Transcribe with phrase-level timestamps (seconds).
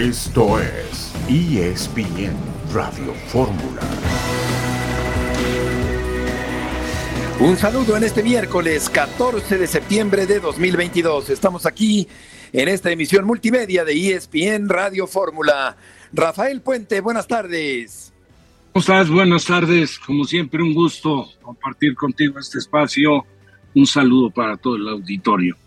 [0.00, 2.34] Esto es ESPN
[2.72, 3.82] Radio Fórmula.
[7.38, 11.28] Un saludo en este miércoles 14 de septiembre de 2022.
[11.28, 12.08] Estamos aquí
[12.50, 15.76] en esta emisión multimedia de ESPN Radio Fórmula.
[16.14, 18.14] Rafael Puente, buenas tardes.
[18.72, 19.10] ¿Cómo estás?
[19.10, 19.98] Buenas tardes.
[19.98, 23.26] Como siempre, un gusto compartir contigo este espacio.
[23.74, 25.58] Un saludo para todo el auditorio.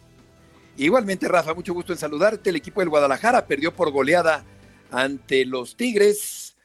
[0.77, 2.49] Igualmente, Rafa, mucho gusto en saludarte.
[2.49, 4.45] El equipo del Guadalajara perdió por goleada
[4.91, 6.55] ante los Tigres.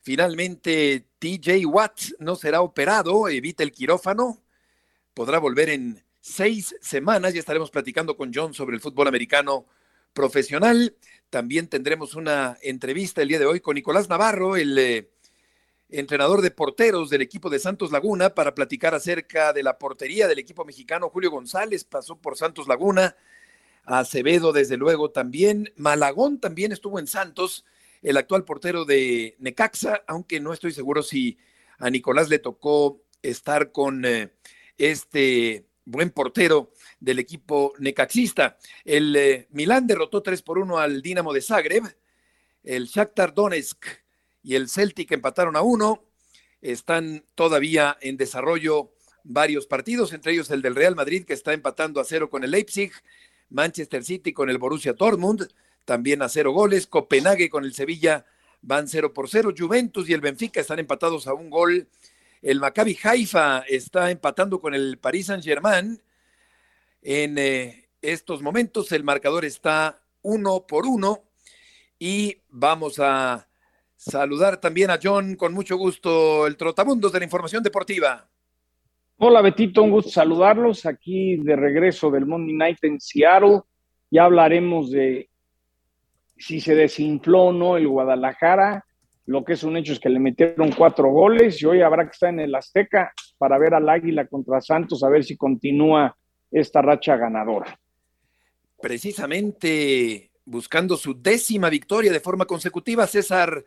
[0.00, 4.44] Finalmente, TJ Watt no será operado, evita el quirófano
[5.14, 9.66] podrá volver en seis semanas y estaremos platicando con John sobre el fútbol americano
[10.12, 10.96] profesional.
[11.30, 15.10] También tendremos una entrevista el día de hoy con Nicolás Navarro, el eh,
[15.88, 20.40] entrenador de porteros del equipo de Santos Laguna, para platicar acerca de la portería del
[20.40, 21.10] equipo mexicano.
[21.10, 23.16] Julio González pasó por Santos Laguna,
[23.84, 27.64] Acevedo desde luego también, Malagón también estuvo en Santos,
[28.02, 31.38] el actual portero de Necaxa, aunque no estoy seguro si
[31.78, 34.04] a Nicolás le tocó estar con...
[34.04, 34.30] Eh,
[34.78, 38.56] este buen portero del equipo necaxista.
[38.84, 41.84] El eh, Milán derrotó 3 por 1 al Dinamo de Zagreb.
[42.62, 43.84] El Shakhtar Donetsk
[44.42, 46.02] y el Celtic empataron a 1.
[46.62, 52.00] Están todavía en desarrollo varios partidos, entre ellos el del Real Madrid que está empatando
[52.00, 52.92] a cero con el Leipzig,
[53.50, 55.48] Manchester City con el Borussia Dortmund,
[55.84, 58.24] también a cero goles, Copenhague con el Sevilla
[58.62, 61.86] van 0 por 0, Juventus y el Benfica están empatados a un gol
[62.44, 66.00] el Maccabi Haifa está empatando con el Paris Saint-Germain.
[67.00, 71.24] En eh, estos momentos el marcador está uno por uno
[71.98, 73.48] y vamos a
[73.96, 78.28] saludar también a John con mucho gusto, el Trotamundos de la Información Deportiva.
[79.18, 83.60] Hola Betito, un gusto saludarlos aquí de regreso del Monday Night en Seattle.
[84.10, 85.28] Ya hablaremos de
[86.36, 88.84] si se desinfló o no el Guadalajara
[89.26, 92.12] lo que es un hecho es que le metieron cuatro goles y hoy habrá que
[92.12, 96.14] estar en el Azteca para ver al Águila contra Santos, a ver si continúa
[96.50, 97.78] esta racha ganadora.
[98.80, 103.64] Precisamente buscando su décima victoria de forma consecutiva, César,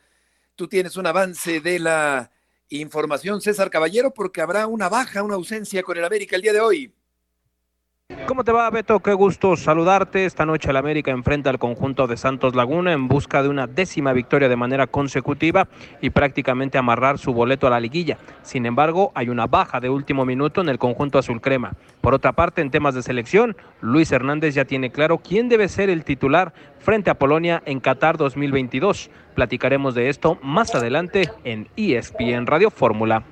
[0.55, 2.31] tú tienes un avance de la
[2.69, 6.59] información, César Caballero, porque habrá una baja, una ausencia con el América el día de
[6.59, 6.96] hoy.
[8.27, 8.99] ¿Cómo te va, Beto?
[8.99, 10.25] Qué gusto saludarte.
[10.25, 14.13] Esta noche el América enfrenta al conjunto de Santos Laguna en busca de una décima
[14.13, 15.67] victoria de manera consecutiva
[16.01, 18.17] y prácticamente amarrar su boleto a la liguilla.
[18.43, 21.73] Sin embargo, hay una baja de último minuto en el conjunto azul crema.
[21.99, 25.89] Por otra parte, en temas de selección, Luis Hernández ya tiene claro quién debe ser
[25.89, 29.09] el titular frente a Polonia en Qatar 2022.
[29.35, 33.23] Platicaremos de esto más adelante en ESPN Radio Fórmula.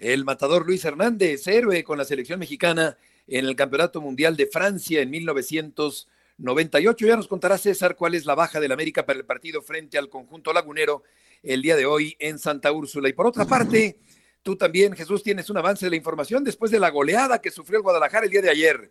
[0.00, 2.96] El matador Luis Hernández, héroe con la selección mexicana
[3.26, 7.06] en el Campeonato Mundial de Francia en 1998.
[7.06, 10.08] Ya nos contará César cuál es la baja del América para el partido frente al
[10.08, 11.02] conjunto lagunero
[11.42, 13.10] el día de hoy en Santa Úrsula.
[13.10, 13.98] Y por otra parte,
[14.42, 17.76] tú también, Jesús, tienes un avance de la información después de la goleada que sufrió
[17.76, 18.90] el Guadalajara el día de ayer.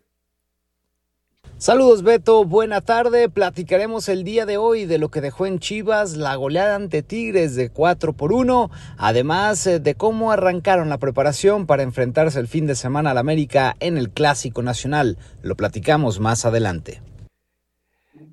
[1.60, 3.28] Saludos Beto, buena tarde.
[3.28, 7.54] Platicaremos el día de hoy de lo que dejó en Chivas la goleada ante Tigres
[7.54, 12.66] de 4 por 1, además eh, de cómo arrancaron la preparación para enfrentarse el fin
[12.66, 15.18] de semana al América en el Clásico Nacional.
[15.42, 17.02] Lo platicamos más adelante.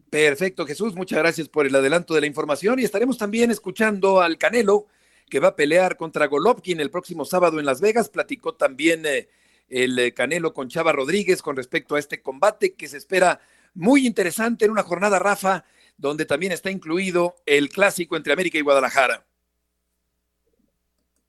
[0.09, 4.38] Perfecto, Jesús, muchas gracias por el adelanto de la información y estaremos también escuchando al
[4.38, 4.88] Canelo
[5.29, 8.07] que va a pelear contra Golovkin el próximo sábado en Las Vegas.
[8.07, 9.27] Platicó también eh,
[9.69, 13.39] el eh, Canelo con Chava Rodríguez con respecto a este combate que se espera
[13.73, 15.66] muy interesante en una jornada, Rafa,
[15.97, 19.25] donde también está incluido el clásico entre América y Guadalajara.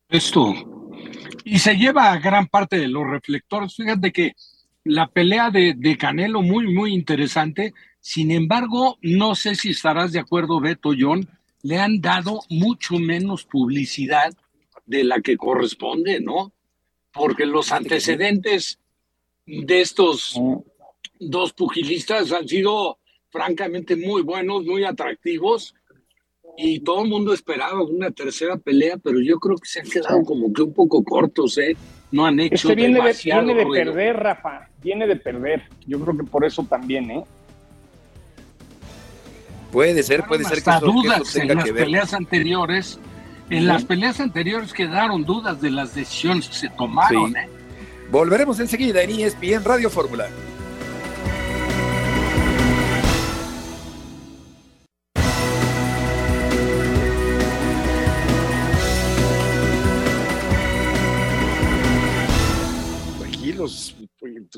[0.09, 0.55] Esto.
[1.45, 3.75] Y se lleva a gran parte de los reflectores.
[3.75, 4.33] Fíjate que
[4.85, 7.75] la pelea de, de Canelo muy, muy interesante.
[8.01, 11.29] Sin embargo, no sé si estarás de acuerdo, Beto, John,
[11.63, 14.33] le han dado mucho menos publicidad
[14.87, 16.53] de la que corresponde, ¿no?
[17.13, 18.79] Porque los antecedentes
[19.47, 20.39] de estos
[21.19, 22.99] dos pugilistas han sido
[23.31, 25.75] francamente muy buenos, muy atractivos,
[26.61, 30.23] y todo el mundo esperaba una tercera pelea, pero yo creo que se han quedado
[30.25, 31.77] como que un poco cortos, ¿eh?
[32.11, 35.63] No han hecho este viene de, viene de perder, Rafa, viene de perder.
[35.87, 37.25] Yo creo que por eso también, ¿eh?
[39.71, 42.99] Puede ser, puede ser que, dudas en las peleas anteriores
[43.51, 47.37] en las peleas anteriores quedaron dudas de las decisiones que se tomaron.
[47.37, 47.49] ¿eh?
[48.11, 50.29] Volveremos enseguida en ESPN Radio Fórmula.
[63.19, 63.97] Tranquilos,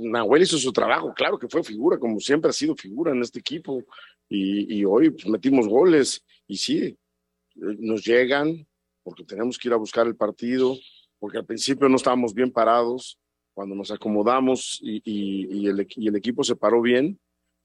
[0.03, 3.39] Nahuel hizo su trabajo, claro que fue figura, como siempre ha sido figura en este
[3.39, 3.85] equipo.
[4.29, 6.97] Y, hoy pues, metimos goles y sí, eh,
[7.57, 8.65] nos llegan
[9.11, 10.77] porque tenemos que ir a buscar el partido,
[11.19, 13.19] porque al principio no estábamos bien parados.
[13.53, 17.19] Cuando nos acomodamos y, el, equipo se paró bien,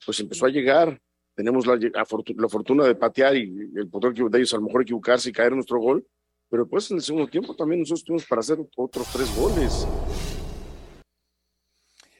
[0.04, 1.00] pues empezó a llegar.
[1.36, 2.04] Tenemos la,
[2.48, 5.78] fortuna de patear y el poder de ellos a lo mejor equivocarse y caer nuestro
[5.78, 6.04] gol,
[6.50, 9.86] pero pues en el segundo tiempo también nosotros tuvimos para hacer otros tres goles.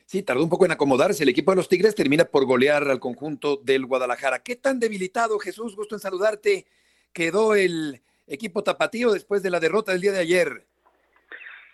[0.06, 1.24] Sí, tardó un poco en acomodarse.
[1.24, 4.44] El equipo de los Tigres termina por golear al conjunto del Guadalajara.
[4.44, 5.74] ¿Qué tan debilitado, Jesús?
[5.74, 6.66] Gusto en saludarte.
[7.12, 10.62] Quedó el equipo tapatío después de la derrota del día de ayer.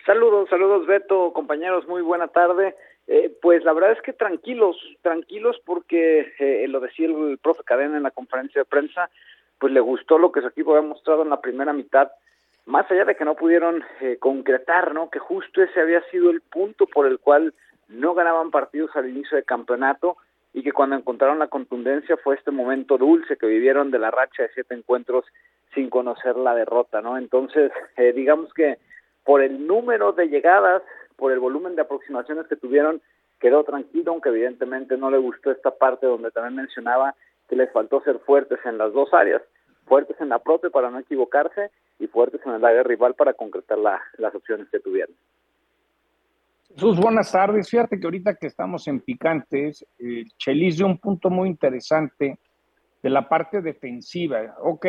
[0.06, 2.75] Saludos, saludos Beto, compañeros, muy buena tarde.
[3.06, 7.96] Eh, pues la verdad es que tranquilos, tranquilos porque eh, lo decía el, profe Cadena
[7.96, 9.10] en la conferencia de prensa,
[9.58, 12.10] pues le gustó lo que su equipo había mostrado en la primera mitad,
[12.66, 15.10] más allá de que no pudieron eh, concretar, ¿no?
[15.10, 17.54] Que justo ese había sido el punto por el cual
[17.88, 20.16] no ganaban partidos al inicio del campeonato
[20.54, 24.44] y que cuando encontraron la contundencia fue este momento dulce que vivieron de la racha
[24.44, 25.25] de siete encuentros
[25.75, 27.17] sin conocer la derrota, ¿no?
[27.17, 28.79] Entonces, eh, digamos que
[29.25, 30.83] por el número de llegadas,
[31.17, 33.01] por el volumen de aproximaciones que tuvieron,
[33.41, 37.15] quedó tranquilo, aunque evidentemente no le gustó esta parte donde también mencionaba
[37.49, 39.43] que les faltó ser fuertes en las dos áreas,
[39.87, 43.79] fuertes en la propia para no equivocarse y fuertes en el área rival para concretar
[43.79, 45.15] las opciones que tuvieron.
[46.77, 47.69] Sus buenas tardes.
[47.69, 52.39] Fíjate que ahorita que estamos en picantes, eh, Chelis dio un punto muy interesante
[53.02, 54.54] de la parte defensiva.
[54.60, 54.87] Ok,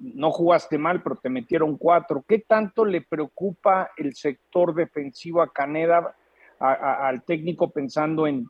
[0.00, 2.24] no jugaste mal, pero te metieron cuatro.
[2.26, 6.16] ¿Qué tanto le preocupa el sector defensivo a Caneda,
[6.58, 8.46] al técnico pensando en,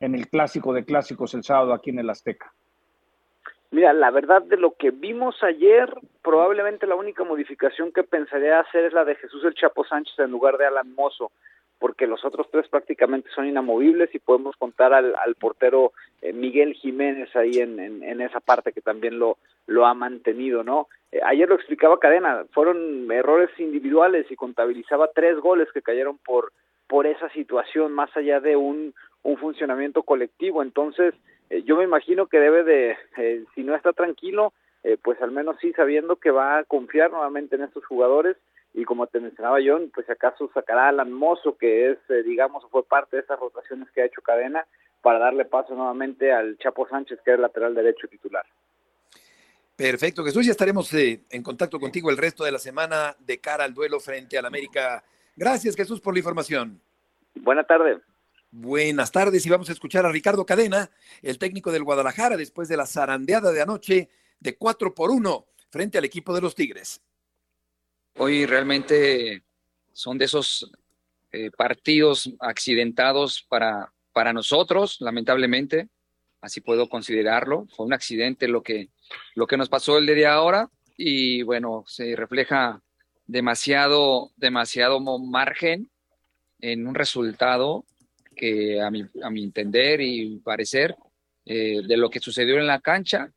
[0.00, 2.52] en el clásico de clásicos el sábado aquí en el Azteca?
[3.70, 5.92] Mira, la verdad de lo que vimos ayer,
[6.22, 10.30] probablemente la única modificación que pensaría hacer es la de Jesús el Chapo Sánchez en
[10.30, 11.32] lugar de Alan Mozo
[11.84, 15.92] porque los otros tres prácticamente son inamovibles y podemos contar al, portero
[16.22, 19.36] eh, Miguel Jiménez ahí en, esa parte que también lo,
[19.66, 20.88] lo ha mantenido, ¿no?
[21.12, 26.52] Eh, ayer lo explicaba Cadena, fueron errores individuales y contabilizaba tres goles que cayeron por,
[26.86, 30.62] por esa situación, más allá de un, un funcionamiento colectivo.
[30.62, 31.12] Entonces,
[31.50, 32.96] eh, yo me imagino que debe de,
[33.54, 34.54] si no está tranquilo,
[35.02, 38.38] pues al menos sí sabiendo que va a confiar nuevamente en estos jugadores
[38.74, 41.12] y como te mencionaba John, pues acaso sacará a Alan
[41.58, 44.66] que es, eh, digamos, fue parte de esas rotaciones que ha hecho Cadena,
[45.00, 48.44] para darle paso nuevamente al Chapo Sánchez, que es lateral derecho titular.
[49.76, 53.64] Perfecto, Jesús, ya estaremos eh, en contacto contigo el resto de la semana de cara
[53.64, 55.04] al duelo frente al América.
[55.36, 56.80] Gracias, Jesús, por la información.
[57.34, 57.98] Buenas tardes.
[58.50, 60.90] Buenas tardes y vamos a escuchar a Ricardo Cadena,
[61.22, 64.08] el técnico del Guadalajara, después de la zarandeada de anoche
[64.40, 67.02] de 4 por 1 frente al equipo de los Tigres.
[68.16, 69.42] Hoy realmente
[69.92, 70.70] son de esos
[71.32, 75.88] eh, partidos accidentados para, para nosotros, lamentablemente,
[76.40, 77.66] así puedo considerarlo.
[77.74, 78.90] Fue un accidente lo que,
[79.34, 82.80] lo que nos pasó el día de ahora y bueno, se refleja
[83.26, 85.90] demasiado, demasiado margen
[86.60, 87.84] en un resultado
[88.36, 90.94] que a mi, a mi entender y parecer
[91.44, 93.28] eh, de lo que sucedió en la cancha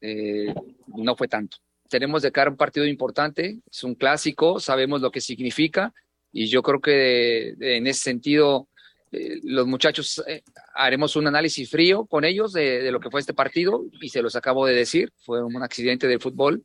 [0.00, 0.52] eh,
[0.86, 1.58] no fue tanto
[1.94, 5.94] tenemos de cara un partido importante, es un clásico, sabemos lo que significa
[6.32, 8.66] y yo creo que en ese sentido
[9.12, 10.42] eh, los muchachos eh,
[10.74, 14.34] haremos un análisis frío con ellos de, lo que fue este partido y se los
[14.34, 16.64] acabo de decir, fue un accidente del fútbol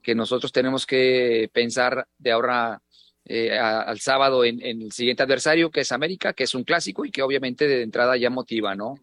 [0.00, 2.80] que nosotros tenemos que pensar de ahora
[3.24, 7.10] eh, al sábado en el siguiente adversario que es América, que es un clásico y
[7.10, 8.94] que obviamente de entrada ya motiva, ¿no?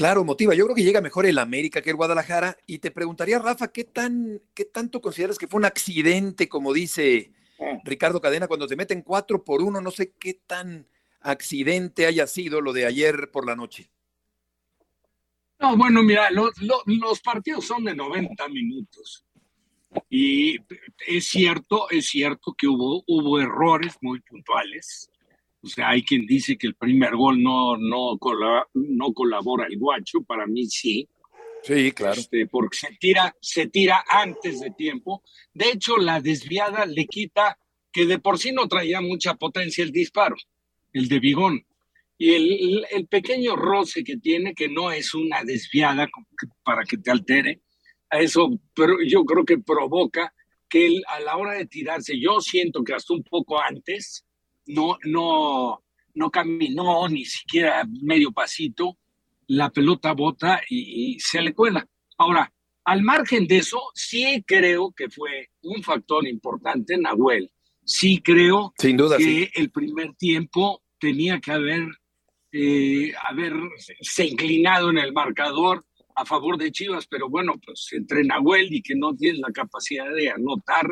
[0.00, 0.54] Claro, motiva.
[0.54, 2.56] Yo creo que llega mejor el América que el Guadalajara.
[2.66, 7.16] Y te preguntaría, Rafa, ¿qué, tan, ¿qué tanto consideras que fue un accidente, como dice
[7.58, 7.80] eh.
[7.84, 9.82] Ricardo Cadena, cuando te meten cuatro por uno?
[9.82, 10.86] No sé qué tan
[11.20, 13.90] accidente haya sido lo de ayer por la noche.
[15.58, 16.52] No, bueno, mira, los,
[16.86, 19.26] los partidos son de 90 minutos.
[20.08, 20.56] Y
[21.06, 25.10] es cierto, es cierto que hubo, hubo errores muy puntuales
[25.62, 28.18] o sea, hay quien dice que el primer gol no, no,
[28.74, 31.08] no colabora el guacho, para mí sí.
[31.62, 32.18] Sí, claro.
[32.18, 35.22] Este, porque se tira, se tira antes de tiempo.
[35.52, 37.58] De hecho, la desviada le quita
[37.92, 40.36] que de por sí no traía mucha potencia el disparo,
[40.92, 41.66] el de Bigón.
[42.16, 46.08] Y el, el pequeño roce que tiene, que no es una desviada
[46.62, 47.60] para que te altere,
[48.10, 50.34] a eso pero yo creo que provoca
[50.68, 54.24] que él, a la hora de tirarse, yo siento que hasta un poco antes,
[54.74, 55.82] no, no,
[56.14, 58.98] no caminó ni siquiera medio pasito,
[59.46, 61.86] la pelota bota y, se le cuela.
[62.18, 62.52] Ahora,
[62.84, 67.50] al margen de eso, sí creo que fue un factor importante, Nahuel.
[67.84, 71.88] Sí creo Sin duda, que el primer tiempo tenía que haber,
[72.52, 75.84] eh, haberse inclinado en el marcador
[76.14, 80.08] a favor de Chivas, pero bueno, pues entre Nahuel y que no tiene la capacidad
[80.14, 80.86] de anotar,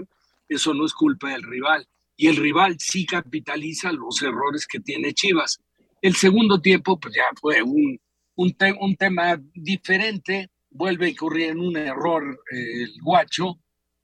[0.48, 1.86] eso no es culpa del rival.
[2.20, 5.60] Y el rival sí capitaliza los errores que tiene Chivas.
[6.02, 7.98] El segundo tiempo, pues ya fue un,
[8.34, 13.60] un, tema diferente, vuelve a ocurrir en un error eh, el guacho,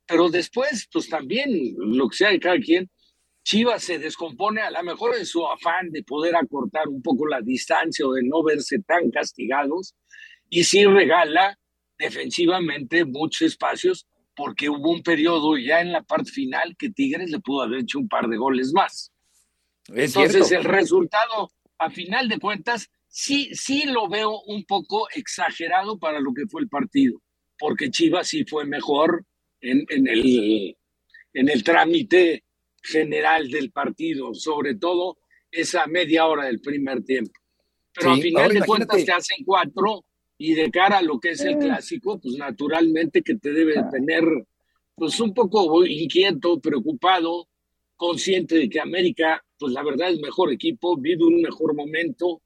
[0.06, 2.88] pero después, pues también, lo que sea de cada quien,
[3.42, 7.40] Chivas se descompone a lo mejor en su afán de poder acortar un poco la
[7.40, 9.96] distancia o de no verse tan castigados,
[10.48, 11.58] y sí regala
[11.98, 17.40] defensivamente muchos espacios, porque hubo un periodo ya en la parte final que Tigres le
[17.40, 19.12] pudo haber hecho un par de goles más.
[19.88, 26.20] Entonces el resultado, a final de cuentas, sí, sí lo veo un poco exagerado para
[26.20, 27.20] lo que fue el partido,
[27.58, 29.24] porque Chivas sí fue mejor
[29.60, 30.76] en, en, el,
[31.32, 32.44] en el trámite
[32.82, 35.18] general del partido, sobre todo
[35.50, 37.32] esa media hora del primer tiempo.
[37.92, 40.04] Pero a final de cuentas te hacen cuatro
[40.38, 44.24] y de cara a lo que es el clásico, pues naturalmente que te debe tener
[44.94, 47.48] pues un poco inquieto, preocupado,
[47.96, 52.42] consciente de que América, pues la verdad es mejor equipo, vive un mejor momento,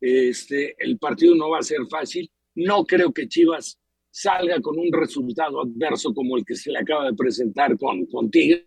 [0.00, 2.30] este, el partido no va a ser fácil.
[2.54, 3.78] No creo que Chivas
[4.10, 8.30] salga con un resultado adverso como el que se le acaba de presentar con, con
[8.30, 8.66] Tigre,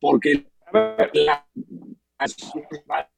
[0.00, 1.46] porque la,
[2.82, 3.10] la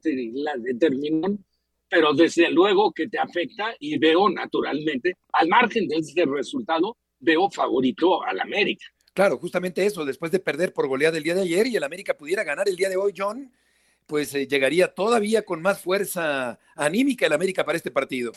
[0.00, 1.44] determinan,
[1.88, 7.50] pero desde luego que te afecta y veo naturalmente, al margen de este resultado, veo
[7.50, 8.86] favorito al América.
[9.14, 12.14] Claro, justamente eso, después de perder por goleada el día de ayer y el América
[12.14, 13.50] pudiera ganar el día de hoy, John,
[14.06, 18.32] pues eh, llegaría todavía con más fuerza anímica el América para este partido.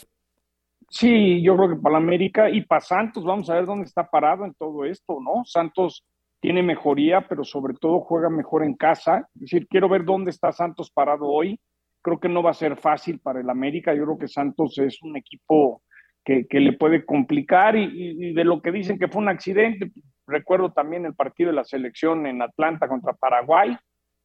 [0.90, 4.10] Sí, yo creo que para el América y para Santos, vamos a ver dónde está
[4.10, 5.46] parado en todo esto, ¿no?
[5.46, 6.04] Santos
[6.42, 9.30] tiene mejoría, pero sobre todo juega mejor en casa.
[9.36, 11.60] Es decir, quiero ver dónde está Santos parado hoy.
[12.02, 13.94] Creo que no va a ser fácil para el América.
[13.94, 15.84] Yo creo que Santos es un equipo
[16.26, 19.92] que, le puede complicar y, de lo que dicen que fue un accidente,
[20.28, 23.78] recuerdo también el partido de la selección en Atlanta contra Paraguay,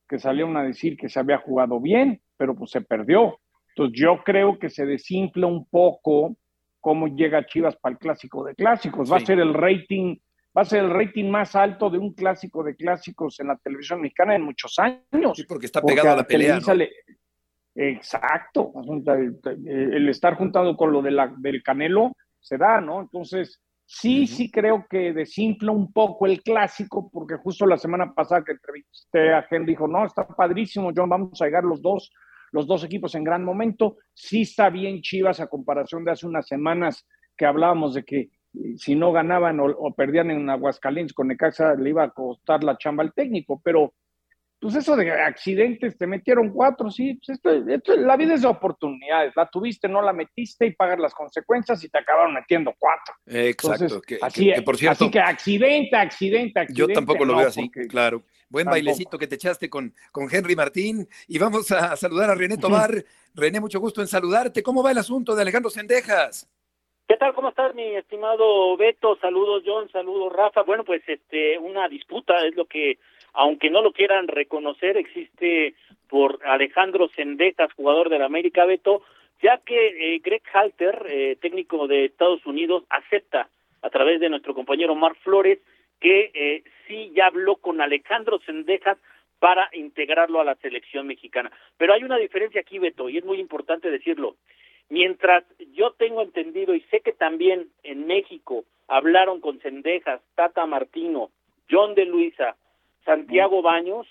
[0.08, 3.38] que salieron a decir que se había jugado bien, pero pues se perdió.
[3.70, 6.37] Entonces yo creo que se desinfla un poco
[6.80, 9.12] cómo llega Chivas para el clásico de clásicos.
[9.12, 10.16] Va a ser el rating,
[10.56, 14.00] va a ser el rating más alto de un clásico de clásicos en la televisión
[14.00, 15.32] mexicana en muchos años.
[15.34, 16.58] Sí, porque está pegado a la pelea.
[17.78, 18.72] Exacto,
[19.66, 23.02] el estar juntado con lo de la, del Canelo se da, ¿no?
[23.02, 28.42] Entonces, sí, sí creo que desinfla un poco el clásico, porque justo la semana pasada
[28.42, 32.10] que entrevisté a Henry dijo, no, está padrísimo, John, vamos a llegar los dos,
[32.52, 33.98] los dos equipos en gran momento.
[34.14, 38.30] Sí está bien Chivas a comparación de hace unas semanas que hablábamos de que
[38.76, 42.78] si no ganaban o, o perdían en Aguascalientes con Necaxa le iba a costar la
[42.78, 43.92] chamba al técnico, pero
[44.58, 49.32] pues eso de accidentes, te metieron cuatro, sí, pues esto, la vida es de oportunidades,
[49.36, 53.14] la tuviste, no la metiste y pagas las consecuencias y te acabaron metiendo cuatro.
[53.26, 55.04] Exacto, que, así, por cierto.
[55.04, 56.75] Así que accidente, accidente, accidente.
[56.75, 58.25] Yo tampoco lo veo así, claro.
[58.48, 62.56] Buen bailecito que te echaste con, con Henry Martín y vamos a saludar a René
[62.58, 63.04] Tobar.
[63.34, 64.62] René, mucho gusto en saludarte.
[64.62, 66.48] ¿Cómo va el asunto de Alejandro Sendejas?
[67.08, 67.34] ¿Qué tal?
[67.34, 69.16] ¿Cómo estás, mi estimado Beto?
[69.20, 69.88] Saludos, John.
[69.90, 70.62] Saludos, Rafa.
[70.62, 72.98] Bueno, pues este, una disputa es lo que
[73.32, 75.75] aunque no lo quieran reconocer, existe
[76.08, 79.02] por Alejandro Sendejas, jugador del América Beto,
[79.40, 83.50] ya que eh, Greg Halter, eh, técnico de Estados Unidos, acepta
[83.82, 85.60] a través de nuestro compañero Mark Flores
[86.00, 88.98] que eh, sí ya habló con Alejandro Sendejas
[89.38, 91.52] para integrarlo a la selección mexicana.
[91.76, 94.34] Pero hay una diferencia aquí, Beto, y es muy importante decirlo.
[94.88, 101.31] Mientras yo tengo entendido y sé que también en México hablaron con Sendejas, Tata Martino,
[101.69, 102.57] John de Luisa,
[103.05, 104.07] Santiago Baños.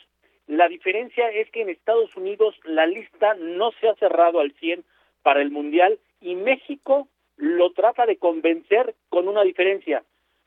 [0.48, 4.84] La diferencia es que en Estados Unidos la lista no se ha cerrado al 100
[5.24, 10.04] para el Mundial y México lo trata de convencer con una diferencia,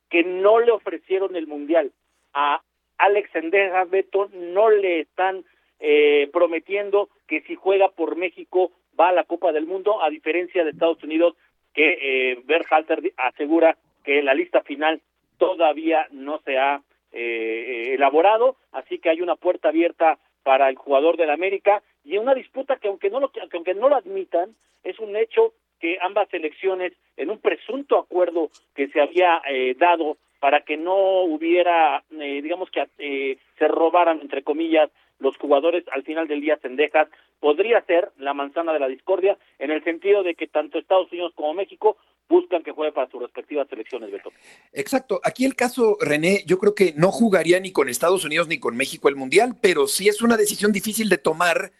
[0.08, 1.92] que no le ofrecieron el Mundial.
[2.32, 2.62] A
[2.98, 5.44] Alex Endeja Beto no le están
[5.80, 10.64] eh, prometiendo que si juega por México va a la Copa del Mundo, a diferencia
[10.64, 11.34] de Estados Unidos,
[11.74, 15.00] que eh, Berhalter asegura que la lista final
[15.38, 21.16] todavía no se ha eh, elaborado, así que hay una puerta abierta para el jugador
[21.18, 24.98] del América y una disputa que aunque no lo que aunque no lo admitan es
[24.98, 30.62] un hecho que ambas elecciones en un presunto acuerdo que se había eh, dado para
[30.62, 36.26] que no hubiera eh, digamos que eh, se robaran entre comillas los jugadores al final
[36.28, 37.08] del día Cendejas
[37.40, 41.32] podría ser la manzana de la discordia en el sentido de que tanto Estados Unidos
[41.34, 41.96] como México
[42.28, 44.30] buscan que juegue para sus respectivas selecciones, Beto.
[44.72, 45.20] Exacto.
[45.24, 48.76] Aquí el caso, René, yo creo que no jugaría ni con Estados Unidos ni con
[48.76, 51.72] México el Mundial, pero sí es una decisión difícil de tomar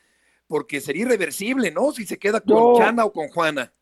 [0.46, 1.92] porque sería irreversible, ¿no?
[1.92, 2.78] Si se queda con No.
[2.78, 3.72] Chana o con Juana.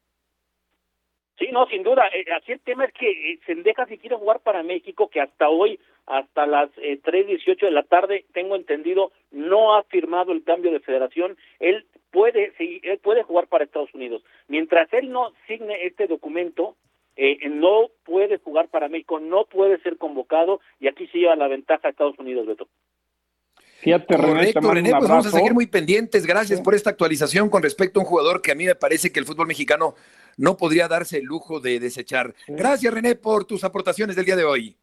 [1.39, 2.09] Sí, no, sin duda.
[2.15, 5.49] Eh, Así el tema es que eh, Sendejas si quiere jugar para México, que hasta
[5.49, 10.73] hoy, hasta las eh, 3.18 de la tarde, tengo entendido, no ha firmado el cambio
[10.73, 11.37] de federación.
[11.61, 14.23] Él puede, sí, él puede jugar para Estados Unidos.
[14.49, 16.77] Mientras él no signe este documento,
[17.17, 21.49] eh, no puede jugar para México, no puede ser convocado y aquí se lleva la
[21.49, 22.69] ventaja a Estados Unidos, Beto.
[23.81, 26.27] Fíjate, Correcto, René, pues vamos a seguir muy pendientes.
[26.27, 26.65] Gracias Sí.
[26.65, 29.27] por esta actualización con respecto a un jugador que a mí me parece que el
[29.27, 29.95] fútbol mexicano
[30.37, 32.35] no podría darse el lujo de desechar.
[32.47, 34.77] Gracias, René, por tus aportaciones del día de hoy.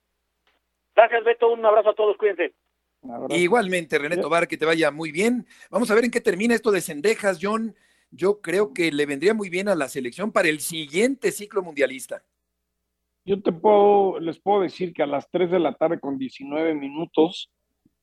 [0.96, 1.52] Gracias, Beto.
[1.52, 2.18] Un abrazo a todos.
[2.18, 2.54] Cuídense.
[3.30, 4.18] Igualmente, René.
[4.18, 5.46] Tobar, que te vaya muy bien.
[5.70, 7.76] Vamos a ver en qué termina esto de Cendejas, John.
[8.12, 12.24] Yo creo que le vendría muy bien a la selección para el siguiente ciclo mundialista.
[13.26, 16.76] Yo te puedo, les puedo decir que a las 3 de la tarde con 19
[16.76, 17.52] minutos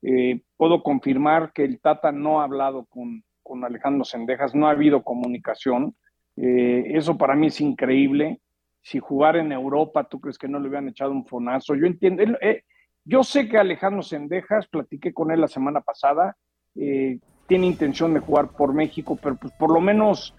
[0.03, 4.71] eh, puedo confirmar que el Tata no ha hablado con, con Alejandro Sendejas, no ha
[4.71, 5.95] habido comunicación.
[6.43, 8.41] Eh, eso para mí es increíble.
[8.83, 11.75] Si jugar en Europa, ¿tú crees que no le hubieran echado un fonazo?
[11.75, 12.63] Yo entiendo, él, eh,
[13.05, 16.37] yo sé que Alejandro Sendejas, platiqué con él la semana pasada,
[16.77, 20.35] eh, tiene intención de jugar por México, pero pues por lo menos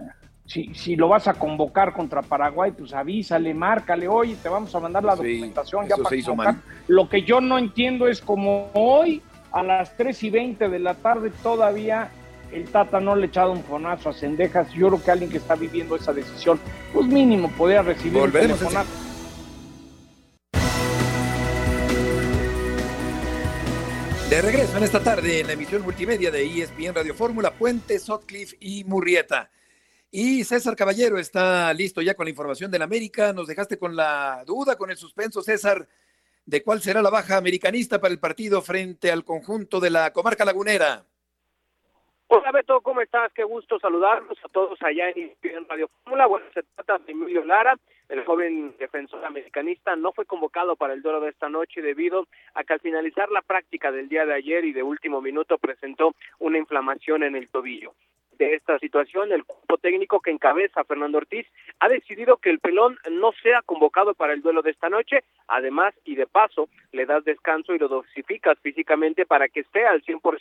[0.45, 4.79] si, si lo vas a convocar contra Paraguay, pues avísale, márcale, oye, te vamos a
[4.79, 6.55] mandar la Sí, documentación ya para se hizo convocar.
[6.55, 6.63] mal.
[6.87, 10.95] Lo que yo no entiendo es como hoy, a las 3 y 20 de la
[10.95, 12.09] tarde, todavía
[12.51, 14.71] el Tata no le ha echado un fonazo a Cendejas.
[14.73, 16.59] Yo creo que alguien que está viviendo esa decisión,
[16.93, 18.89] pues mínimo podría recibir un a telefonazo.
[24.29, 28.55] De regreso en esta tarde en la emisión multimedia de ESPN Radio Fórmula, Puente, Sotcliffe
[28.61, 29.51] y Murrieta.
[30.09, 33.33] Y César Caballero está listo ya con la información del América.
[33.33, 35.87] Nos dejaste con la duda, con el suspenso, César,
[36.45, 40.45] de cuál será la baja americanista para el partido frente al conjunto de la comarca
[40.45, 41.05] lagunera.
[42.33, 43.29] Hola Beto, ¿cómo estás?
[43.33, 46.27] Qué gusto saludarlos a todos allá en Radio Fórmula.
[46.27, 47.77] Bueno, se trata de Emilio Lara,
[48.07, 52.63] el joven defensor americanista, no fue convocado para el duelo de esta noche debido a
[52.63, 56.57] que al finalizar la práctica del día de ayer y de último minuto presentó una
[56.57, 57.95] inflamación en el tobillo.
[58.37, 61.45] De esta situación, el cuerpo técnico que encabeza Fernando Ortiz
[61.79, 65.93] ha decidido que el pelón no sea convocado para el duelo de esta noche, además
[66.05, 70.39] y de paso le das descanso y lo dosificas físicamente para que esté al 100%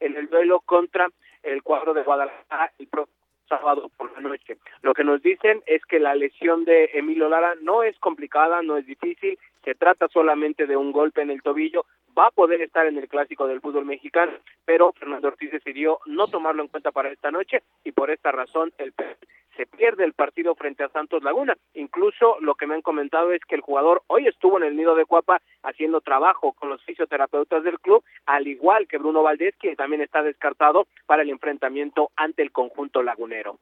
[0.00, 1.08] en el duelo contra
[1.42, 4.58] el cuadro de Guadalajara el próximo sábado por la noche.
[4.82, 8.76] Lo que nos dicen es que la lesión de Emilio Lara no es complicada, no
[8.76, 11.84] es difícil, se trata solamente de un golpe en el tobillo,
[12.16, 14.32] va a poder estar en el clásico del fútbol mexicano,
[14.64, 18.72] pero Fernando Ortiz decidió no tomarlo en cuenta para esta noche y por esta razón
[18.78, 18.92] el
[19.60, 21.54] se pierde el partido frente a Santos Laguna.
[21.74, 24.94] Incluso lo que me han comentado es que el jugador hoy estuvo en el nido
[24.94, 29.76] de Cuapa haciendo trabajo con los fisioterapeutas del club, al igual que Bruno Valdés, quien
[29.76, 33.58] también está descartado para el enfrentamiento ante el conjunto lagunero.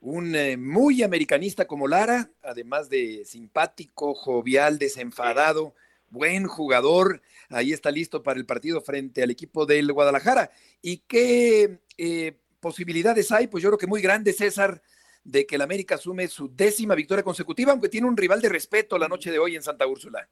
[0.00, 5.74] Un eh, muy americanista como Lara, además de simpático, jovial, desenfadado,
[6.10, 7.22] buen jugador.
[7.50, 10.50] Ahí está listo para el partido frente al equipo del Guadalajara.
[10.82, 13.46] ¿Y qué eh, posibilidades hay?
[13.46, 14.80] Pues yo creo que muy grande, César,
[15.22, 18.98] de que el América asume su décima victoria consecutiva, aunque tiene un rival de respeto
[18.98, 20.28] la noche de hoy en Santa Úrsula.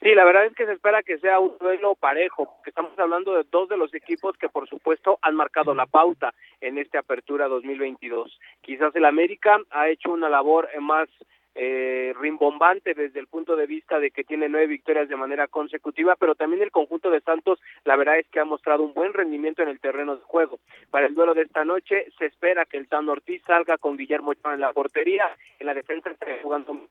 [0.00, 3.34] Sí, la verdad es que se espera que sea un duelo parejo, porque estamos hablando
[3.34, 7.48] de dos de los equipos que por supuesto han marcado la pauta en esta apertura
[7.48, 8.38] 2022.
[8.62, 11.10] Quizás el América ha hecho una labor más
[11.58, 16.14] eh, rimbombante desde el punto de vista de que tiene nueve victorias de manera consecutiva,
[16.18, 19.62] pero también el conjunto de Santos, la verdad es que ha mostrado un buen rendimiento
[19.62, 20.58] en el terreno de juego.
[20.90, 24.32] Para el duelo de esta noche se espera que el Tan Ortiz salga con Guillermo
[24.32, 26.88] Ochoa en la portería, en la defensa estaría jugando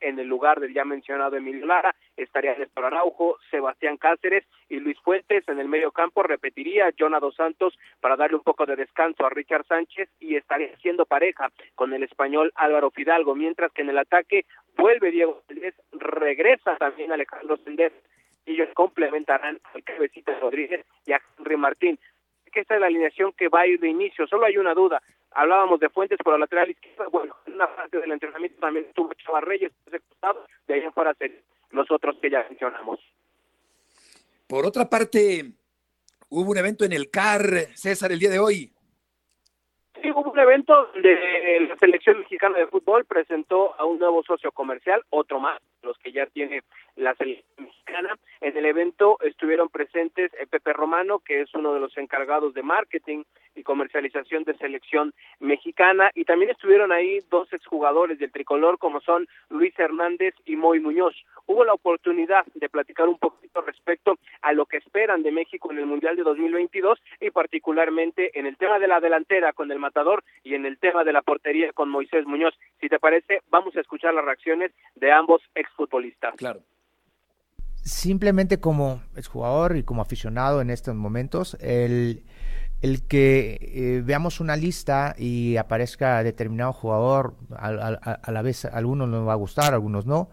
[0.00, 4.98] en el lugar del ya mencionado Emilio Lara, estaría Néstor Araujo, Sebastián Cáceres y Luis
[5.00, 9.30] Fuentes en el medio campo, repetiría Jonah Santos para darle un poco de descanso a
[9.30, 13.95] Richard Sánchez y estaría siendo pareja con el español Álvaro Fidalgo, mientras que en el
[13.98, 17.92] ataque vuelve Diego Valdés, regresa también Alejandro Sendés
[18.44, 21.98] y ellos complementarán al Cabecita Rodríguez y a Henry Martín.
[22.52, 25.02] Que esta es la alineación que va a ir de inicio, solo hay una duda.
[25.32, 29.12] Hablábamos de Fuentes por la lateral izquierda, bueno, en una parte del entrenamiento también estuvo
[29.14, 29.72] Chava Reyes,
[30.66, 33.00] de ahí en fuera ser los otros que ya mencionamos.
[34.46, 35.52] Por otra parte,
[36.28, 38.72] hubo un evento en el CAR, César, el día de hoy.
[40.06, 44.52] Sí, hubo un evento de la selección mexicana de fútbol, presentó a un nuevo socio
[44.52, 46.62] comercial, otro más, los que ya tiene
[46.94, 48.16] la selección mexicana.
[48.40, 53.24] En el evento estuvieron presentes Pepe Romano, que es uno de los encargados de marketing
[53.56, 59.26] y comercialización de selección mexicana y también estuvieron ahí dos exjugadores del tricolor como son
[59.50, 61.14] Luis Hernández y Moy Muñoz.
[61.46, 65.78] Hubo la oportunidad de platicar un poquito respecto a lo que esperan de México en
[65.78, 70.24] el Mundial de 2022 y particularmente en el tema de la delantera con el matador
[70.42, 72.54] y en el tema de la portería con Moisés Muñoz.
[72.80, 76.34] Si te parece, vamos a escuchar las reacciones de ambos exfutbolistas.
[76.36, 76.60] Claro
[77.86, 82.24] simplemente como exjugador y como aficionado en estos momentos, el,
[82.82, 88.68] el que eh, veamos una lista y aparezca determinado jugador, a, a, la vez a
[88.68, 90.30] algunos nos va a gustar, algunos no,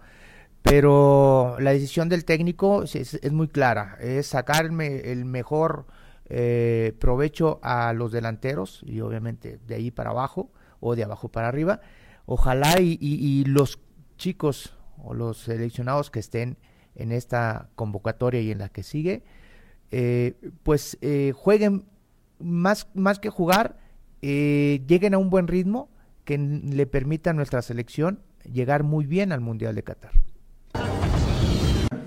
[0.64, 5.86] pero la decisión del técnico es, muy clara, es sacarme el mejor
[6.26, 11.50] eh, provecho a los delanteros y obviamente de ahí para abajo o de abajo para
[11.50, 11.82] arriba.
[12.26, 13.80] Ojalá y, los
[14.18, 16.58] chicos o los seleccionados que estén
[16.96, 19.24] en esta convocatoria y en la que sigue,
[19.92, 20.98] eh, pues
[21.36, 21.86] jueguen
[22.44, 23.78] más, más que jugar,
[24.22, 25.90] eh, lleguen a un buen ritmo
[26.26, 28.20] que le permita a nuestra selección
[28.52, 30.12] llegar muy bien al Mundial de Qatar.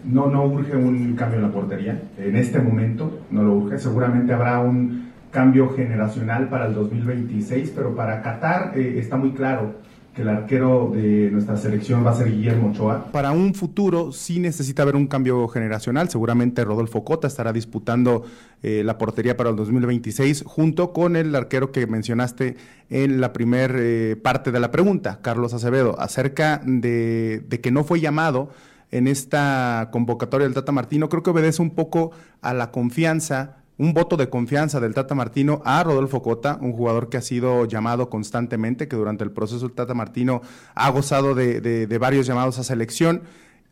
[0.04, 2.00] No, no urge un cambio en la portería.
[2.16, 3.78] En este momento no lo urge.
[3.78, 9.74] Seguramente habrá un cambio generacional para el 2026, pero para Qatar está muy claro
[10.16, 13.12] que el arquero de nuestra selección va a ser Guillermo Ochoa.
[13.12, 16.08] Para un futuro sí necesita haber un cambio generacional.
[16.08, 18.24] Seguramente Rodolfo Cota estará disputando
[18.62, 22.56] eh, la portería para el 2026 junto con el arquero que mencionaste
[22.88, 27.84] en la primera eh, parte de la pregunta, Carlos Acevedo, acerca de, de que no
[27.84, 28.48] fue llamado
[28.90, 31.10] en esta convocatoria del Tata Martino.
[31.10, 35.60] Creo que obedece un poco a la confianza un voto de confianza del Tata Martino
[35.64, 39.74] a Rodolfo Cota, un jugador que ha sido llamado constantemente, que durante el proceso del
[39.74, 40.40] Tata Martino
[40.74, 43.22] ha gozado de, varios llamados a selección.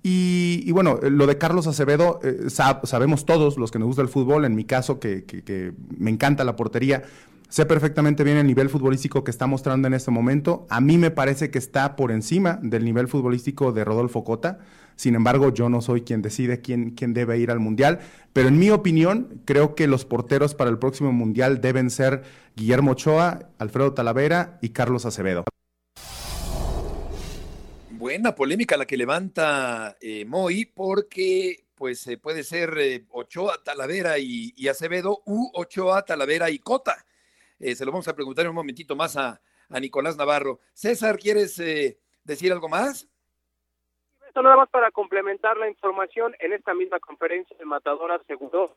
[0.02, 4.44] Y, bueno, lo de Carlos Acevedo, eh, sabemos todos los que nos gusta el fútbol,
[4.44, 7.04] en mi caso que, que me encanta la portería,
[7.48, 10.66] sé perfectamente bien el nivel futbolístico que está mostrando en este momento.
[10.68, 14.58] A mí me parece que está por encima del nivel futbolístico de Rodolfo Cota.
[14.96, 18.00] Sin embargo, yo no soy quien decide quién, quién debe ir al Mundial,
[18.32, 22.22] pero en mi opinión, creo que los porteros para el próximo Mundial deben ser
[22.56, 25.44] Guillermo Ochoa, Alfredo Talavera y Carlos Acevedo.
[27.90, 34.18] Buena polémica la que levanta eh, Moy, porque pues eh, puede ser eh, Ochoa, Talavera
[34.18, 37.06] y, Acevedo, u Ochoa, Talavera y Cota.
[37.58, 40.60] se lo vamos a preguntar en un momentito más a, a Nicolás Navarro.
[40.74, 41.60] César, ¿quieres
[42.24, 43.08] decir algo más?
[44.42, 48.74] Nada más para complementar la información, en esta misma conferencia el matador aseguró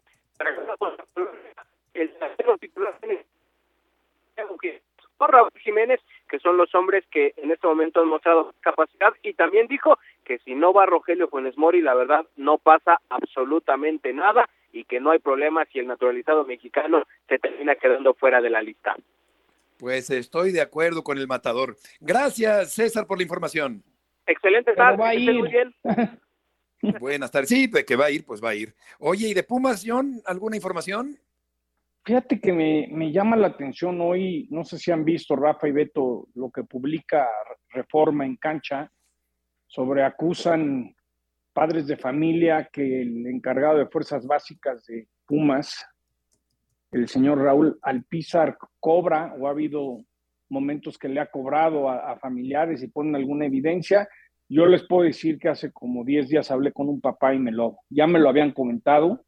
[1.93, 2.11] el
[2.59, 2.95] titular
[5.17, 9.33] por Raúl Jiménez, que son los hombres que en este momento han mostrado capacidad, y
[9.33, 14.47] también dijo que si no va Rogelio Funes Mori, la verdad no pasa absolutamente nada
[14.71, 18.61] y que no hay problema si el naturalizado mexicano se termina quedando fuera de la
[18.61, 18.95] lista.
[19.79, 21.77] Pues estoy de acuerdo con el matador.
[21.99, 23.83] Gracias, César, por la información.
[24.27, 25.33] Excelente tarde, va a ir.
[25.33, 25.73] muy bien.
[26.99, 27.49] Buenas tardes.
[27.49, 28.75] Sí, pues, que va a ir, pues va a ir.
[28.99, 31.17] Oye, ¿y de Pumas, John, alguna información?
[32.05, 35.71] Fíjate que me, me, llama la atención hoy, no sé si han visto Rafa y
[35.71, 37.27] Beto lo que publica
[37.69, 38.89] Reforma en Cancha,
[39.65, 40.95] sobre acusan
[41.51, 45.85] padres de familia que el encargado de fuerzas básicas de Pumas,
[46.91, 50.05] el señor Raúl Alpizar, cobra o ha habido
[50.49, 54.07] momentos que le ha cobrado a, familiares y ponen alguna evidencia.
[54.49, 57.51] Yo les puedo decir que hace como 10 días hablé con un papá y me
[57.51, 59.23] lo, ya me lo habían comentado.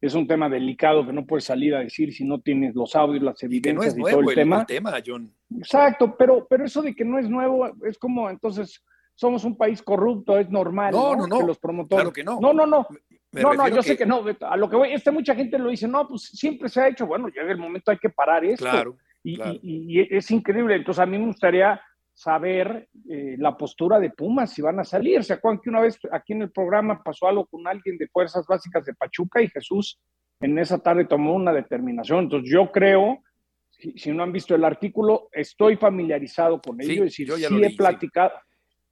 [0.00, 3.22] Es un tema delicado que no puedes salir a decir si no tienes los audios,
[3.22, 4.66] las evidencias y, todo el, tema.
[5.04, 5.30] John.
[5.58, 8.82] Exacto, pero, pero eso de que no es nuevo es como entonces
[9.20, 12.00] somos un país corrupto, es normal no, no, no, que los promotores.
[12.00, 12.40] Claro que no.
[12.40, 12.86] No, no, no.
[13.32, 14.24] no, no, yo sé que no.
[14.40, 17.06] A lo que voy, este mucha gente lo dice, no, pues siempre se ha hecho.
[17.06, 18.64] Bueno, llega el momento, hay que parar esto.
[18.64, 18.96] Claro.
[19.22, 20.76] Y, es increíble.
[20.76, 21.80] Entonces, a mí me gustaría
[22.12, 25.22] saber eh, la postura de Pumas, si van a salir.
[25.24, 28.46] ¿Se acuerdan que una vez aquí en el programa pasó algo con alguien de Fuerzas
[28.46, 29.98] Básicas de Pachuca y Jesús
[30.40, 32.24] en esa tarde tomó una determinación?
[32.24, 33.22] Entonces, yo creo,
[33.70, 37.08] si, no han visto el artículo, estoy familiarizado con ello.
[37.08, 38.32] Sí, yo ya sí he platicado,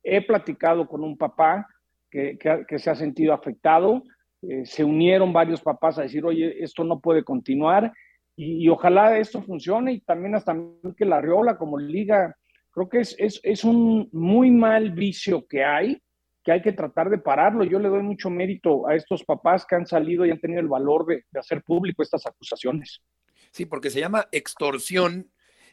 [0.02, 1.66] he platicado con un papá
[2.10, 4.02] que, que, se ha sentido afectado.
[4.40, 7.92] Eh, se unieron varios papás a decir, oye, esto no puede continuar
[8.40, 10.56] y, ojalá esto funcione y también hasta
[10.96, 12.36] que la Riola como liga,
[12.70, 16.00] creo que es, es, es, un muy mal vicio que hay,
[16.44, 17.64] que hay que tratar de pararlo.
[17.64, 20.68] Yo le doy mucho mérito a estos papás que han salido y han tenido el
[20.68, 23.02] valor de, hacer público estas acusaciones.
[23.50, 25.32] Sí, porque se llama extorsión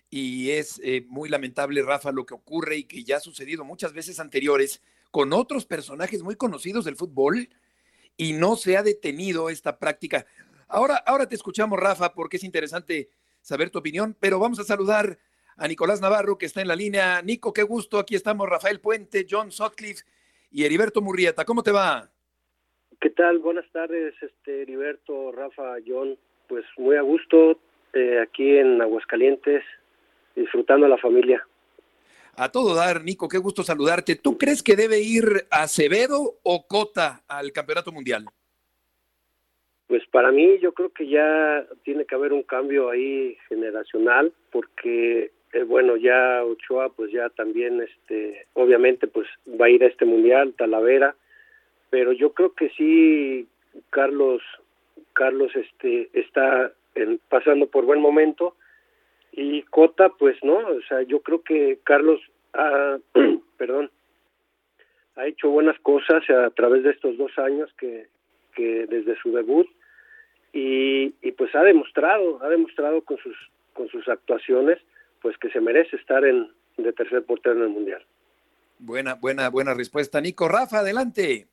[0.10, 3.94] y es eh, muy lamentable, Rafa, lo que ocurre y que ya ha sucedido muchas
[3.94, 7.48] veces anteriores con otros personajes muy conocidos del fútbol
[8.18, 10.26] y no se ha detenido esta práctica.
[10.68, 13.10] Ahora, ahora te escuchamos, Rafa, porque es interesante
[13.42, 15.20] saber tu opinión, pero vamos a saludar
[15.58, 17.22] a Nicolás Navarro, que está en la línea.
[17.22, 20.04] Nico, qué gusto, aquí estamos Rafael Puente, John Sotcliffe
[20.52, 21.46] y Heriberto Murrieta.
[21.46, 22.10] ¿Cómo te va?
[23.00, 23.40] ¿Qué tal?
[23.40, 26.18] Buenas tardes, este Heriberto, Rafa, John.
[26.48, 27.60] Pues muy a gusto
[27.94, 29.64] eh, aquí en Aguascalientes,
[30.36, 31.46] disfrutando a la familia.
[32.36, 34.16] A todo dar, Nico, qué gusto saludarte.
[34.16, 38.26] ¿Tú crees que debe ir Acevedo o Cota al Campeonato Mundial?
[39.88, 45.32] Pues para mí yo creo que ya tiene que haber un cambio ahí generacional porque
[45.54, 49.28] eh, bueno ya Ochoa pues ya también este obviamente pues
[49.60, 51.16] va a ir a este mundial Talavera
[51.92, 53.48] pero yo creo que sí
[53.92, 54.42] Carlos
[55.14, 56.74] Carlos este está
[57.30, 58.56] pasando por buen momento
[59.32, 62.20] y Cota pues no o sea yo creo que Carlos
[62.54, 62.98] ha,
[63.58, 63.92] perdón
[65.16, 68.08] ha hecho buenas cosas a través de estos dos años que
[68.56, 69.68] que desde su debut
[70.56, 73.36] y, y pues ha demostrado ha demostrado con sus
[73.74, 74.80] con sus actuaciones
[75.22, 78.04] pues que se merece estar en de tercer portero en el mundial
[78.80, 81.48] buena buena buena respuesta Nico Rafa adelante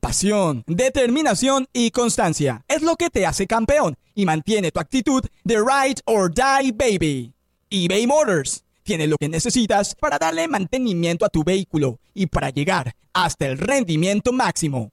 [0.00, 5.56] Pasión, determinación y constancia es lo que te hace campeón y mantiene tu actitud de
[5.56, 7.34] ride or die baby.
[7.68, 12.94] eBay Motors tiene lo que necesitas para darle mantenimiento a tu vehículo y para llegar
[13.12, 14.92] hasta el rendimiento máximo.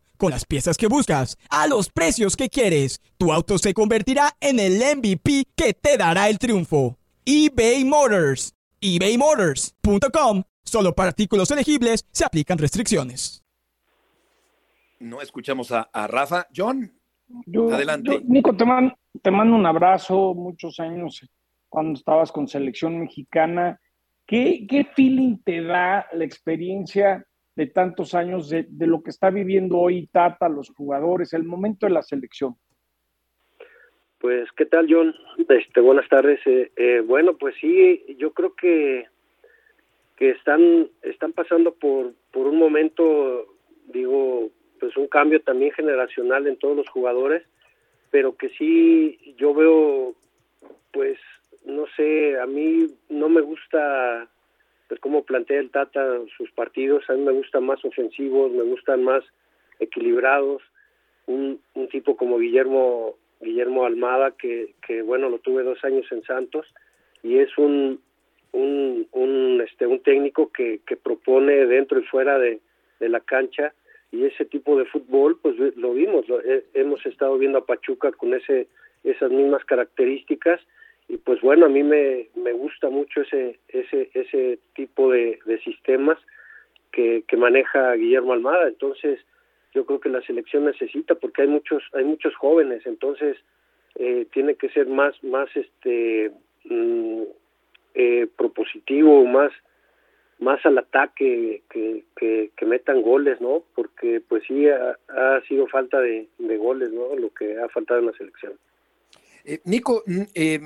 [0.21, 4.59] Con las piezas que buscas, a los precios que quieres, tu auto se convertirá en
[4.59, 6.95] el MVP que te dará el triunfo.
[7.25, 8.53] eBay Motors.
[8.81, 13.43] ebaymotors.com Solo para artículos elegibles se aplican restricciones.
[14.99, 16.45] No escuchamos a, a Rafa.
[16.55, 16.93] John,
[17.47, 18.11] Yo- adelante.
[18.11, 21.27] yo, Nico, te, man- te mando un abrazo, muchos años
[21.67, 23.79] cuando estabas con selección mexicana.
[24.27, 27.25] ¿Qué, qué feeling te da la experiencia
[27.61, 31.85] de tantos años de, de lo que está viviendo hoy Tata, los jugadores, el momento
[31.85, 32.55] de la selección?
[34.17, 35.13] Pues, ¿qué tal, John?
[35.47, 36.39] Este, buenas tardes.
[36.47, 39.05] Eh, eh, bueno, pues sí, yo creo que
[40.17, 43.45] que están están pasando por por un momento,
[43.93, 47.43] digo, pues un cambio también generacional en todos los jugadores,
[48.09, 50.15] pero que sí yo veo,
[50.91, 51.19] pues,
[51.65, 54.27] no sé, a mí no me gusta
[54.91, 59.05] pues cómo plantea el Tata sus partidos, a mí me gustan más ofensivos, me gustan
[59.05, 59.23] más
[59.79, 60.61] equilibrados,
[61.27, 64.73] un, tipo como Guillermo Guillermo Almada que,
[65.03, 66.67] bueno lo tuve dos años en Santos
[67.23, 68.01] y es un
[68.51, 72.59] un, un este un técnico que, que propone dentro y fuera de,
[72.99, 73.73] de la cancha
[74.11, 78.11] y ese tipo de fútbol pues lo vimos lo- he- hemos estado viendo a Pachuca
[78.11, 78.67] con ese
[79.05, 80.59] esas mismas características
[81.11, 85.59] y pues bueno a mí me, me gusta mucho ese ese ese tipo de, de
[85.59, 86.17] sistemas
[86.93, 88.69] que, que maneja Guillermo Almada.
[88.69, 89.19] Entonces
[89.73, 92.85] yo creo que la selección necesita porque hay muchos hay muchos jóvenes.
[92.85, 93.35] Entonces
[93.95, 96.31] eh, tiene que ser más más este
[96.63, 97.23] mm,
[97.95, 99.51] eh, propositivo más
[100.39, 105.67] más al ataque que, que, que metan goles no porque pues sí ha, ha sido
[105.67, 108.53] falta de, de goles no lo que ha faltado en la selección
[109.45, 110.59] Eh, Nico, mm, eh,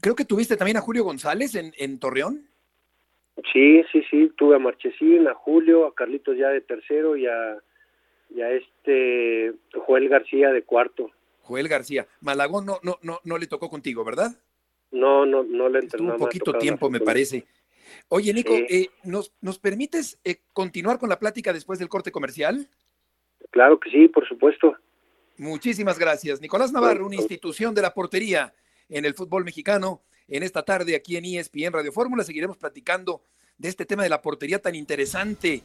[0.00, 2.48] creo que tuviste también a Julio González en, en Torreón.
[3.52, 7.58] sí sí sí tuve a Marchesín a Julio a Carlitos ya de tercero y a
[8.30, 11.10] y a este Joel García de cuarto
[11.42, 12.06] Joel García.
[12.20, 14.32] Malagón no, no, no, no le tocó contigo, ¿verdad?
[14.92, 17.44] no no no le entrenó un poquito tiempo, me parece.
[18.08, 18.64] Oye, Nico, Sí.
[18.70, 22.68] eh, ¿nos, ¿nos permites eh, continuar con la plática después del corte comercial?
[23.50, 24.74] claro que sí por supuesto
[25.36, 26.40] Muchísimas gracias.
[26.40, 28.54] Nicolás Navarro, una institución de la portería
[28.88, 30.02] en el fútbol mexicano.
[30.28, 33.22] En esta tarde aquí en ESPN Radio Fórmula seguiremos platicando
[33.58, 35.62] de este tema de la portería tan interesante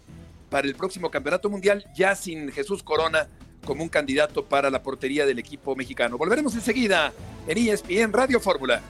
[0.50, 3.30] para el próximo Campeonato Mundial, ya sin Jesús Corona
[3.66, 6.18] como un candidato para la portería del equipo mexicano.
[6.18, 7.14] Volveremos enseguida
[7.48, 8.82] en ESPN Radio Fórmula.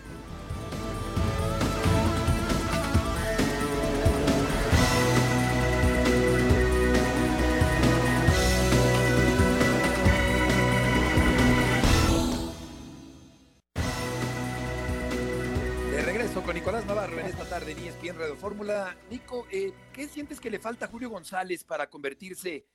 [18.19, 18.97] Radio Fórmula.
[19.09, 22.65] Nico, eh, ¿qué sientes que le falta a Julio González para convertirse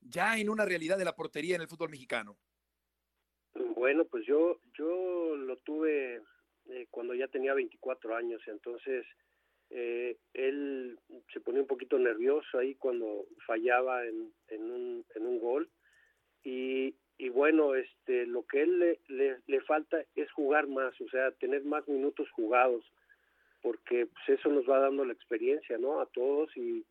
[0.00, 2.38] ya en una realidad de la portería en el fútbol mexicano?
[3.74, 6.22] Bueno, pues yo yo lo tuve
[6.70, 9.04] eh, cuando ya tenía 24 años, entonces
[9.68, 10.98] eh, él
[11.30, 15.70] se ponía un poquito nervioso ahí cuando fallaba en, en, un, en un gol
[16.42, 21.08] y, y bueno, este, lo que él le, le, le, falta es jugar más, o
[21.10, 22.82] sea, tener más minutos jugados,
[23.66, 26.00] porque pues eso nos va dando la experiencia, ¿no?
[26.00, 26.86] A todos y,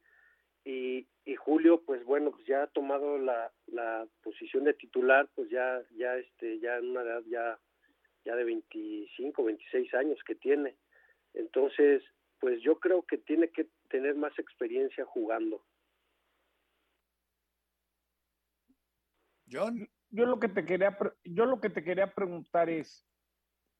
[0.65, 5.49] y, y Julio, pues bueno, pues ya ha tomado la, la posición de titular, pues
[5.49, 7.57] ya, ya, este, ya en una edad ya,
[8.25, 10.75] ya de 25, 26 años que tiene.
[11.33, 12.03] Entonces,
[12.41, 15.63] pues yo creo que tiene que tener más experiencia jugando.
[19.49, 23.07] John, yo lo que te quería yo lo que te quería preguntar es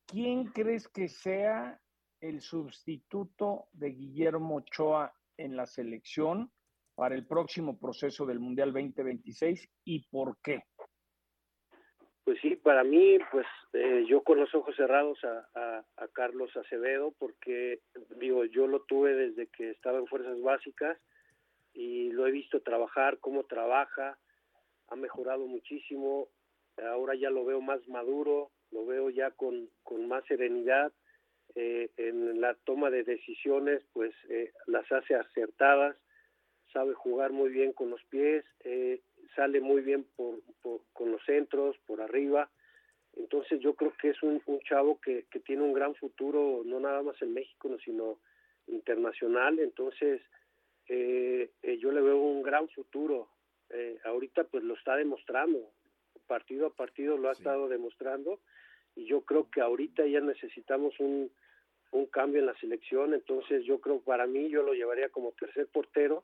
[0.08, 1.82] ¿quién crees que sea
[2.22, 6.52] el sustituto de Guillermo Ochoa en la selección
[6.96, 10.64] para el próximo proceso del Mundial 2026 y por qué?
[12.24, 17.14] Pues sí, para mí, pues eh, yo con los ojos cerrados a, a, Carlos Acevedo,
[17.20, 17.82] porque
[18.18, 20.98] digo, yo lo tuve desde que estaba en Fuerzas Básicas
[21.74, 24.18] y lo he visto trabajar, cómo trabaja,
[24.88, 26.30] ha mejorado muchísimo,
[26.78, 30.92] ahora ya lo veo más maduro, lo veo ya con, con más serenidad,
[31.54, 35.96] eh, en la toma de decisiones, pues eh, las hace acertadas,
[36.74, 39.02] sabe jugar muy bien con los pies, eh,
[39.36, 42.50] sale muy bien por, por, con los centros, por arriba.
[43.16, 46.82] Entonces yo creo que es un, un chavo que, que, tiene un gran futuro, no
[46.82, 48.20] nada más en México, sino
[48.68, 49.60] internacional.
[49.60, 50.22] Entonces
[50.90, 53.30] eh, eh, yo le veo un gran futuro.
[54.06, 55.60] Ahorita pues lo está demostrando,
[56.28, 57.42] partido a partido lo ha sí.
[57.42, 58.40] estado demostrando
[58.96, 61.32] y yo creo que ahorita ya necesitamos un,
[61.92, 63.14] un cambio en la selección.
[63.14, 66.24] Entonces yo creo para mí yo lo llevaría como tercer portero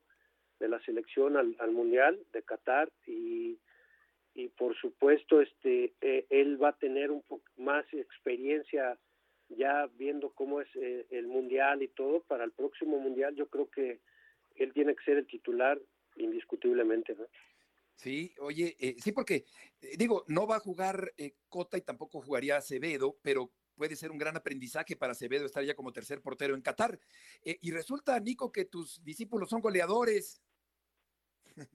[0.59, 3.57] de la selección al, al mundial de Qatar y
[4.33, 8.97] y por supuesto este eh, él va a tener un poco más experiencia
[9.49, 13.69] ya viendo cómo es eh, el mundial y todo para el próximo mundial yo creo
[13.69, 13.99] que
[14.55, 15.79] él tiene que ser el titular
[16.15, 17.25] indiscutiblemente ¿no?
[18.01, 19.45] Sí, oye, eh, sí, porque
[19.95, 21.13] digo, no va a jugar
[21.49, 25.75] Cota y tampoco jugaría Acevedo, pero puede ser un gran aprendizaje para Acevedo estar ya
[25.75, 26.99] como tercer portero en Qatar.
[27.43, 30.41] y resulta, Nico, que tus discípulos son goleadores.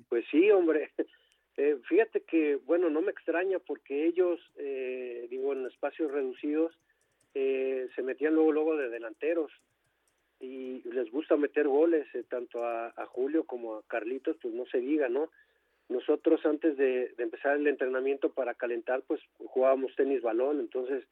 [0.09, 0.93] Pues sí, hombre.
[1.59, 6.79] Eh, fíjate que, bueno, no me extraña porque ellos, eh, digo, en espacios reducidos,
[7.33, 9.51] eh, se metían luego, luego de delanteros
[10.39, 14.79] y les gusta meter goles, eh, tanto a, Julio como a Carlitos, pues no se
[14.79, 15.31] diga, ¿no?
[15.88, 21.05] Nosotros antes de, empezar el entrenamiento para calentar, pues jugábamos tenis balón, entonces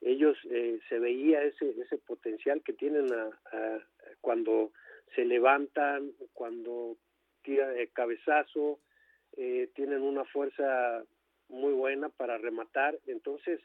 [0.00, 3.30] ellos eh, se veía ese, ese potencial que tienen a,
[4.20, 4.72] cuando
[5.14, 6.96] se levantan, cuando
[7.42, 8.80] tira de cabezazo,
[9.36, 11.04] eh, tienen una fuerza
[11.48, 13.60] muy buena para rematar, entonces,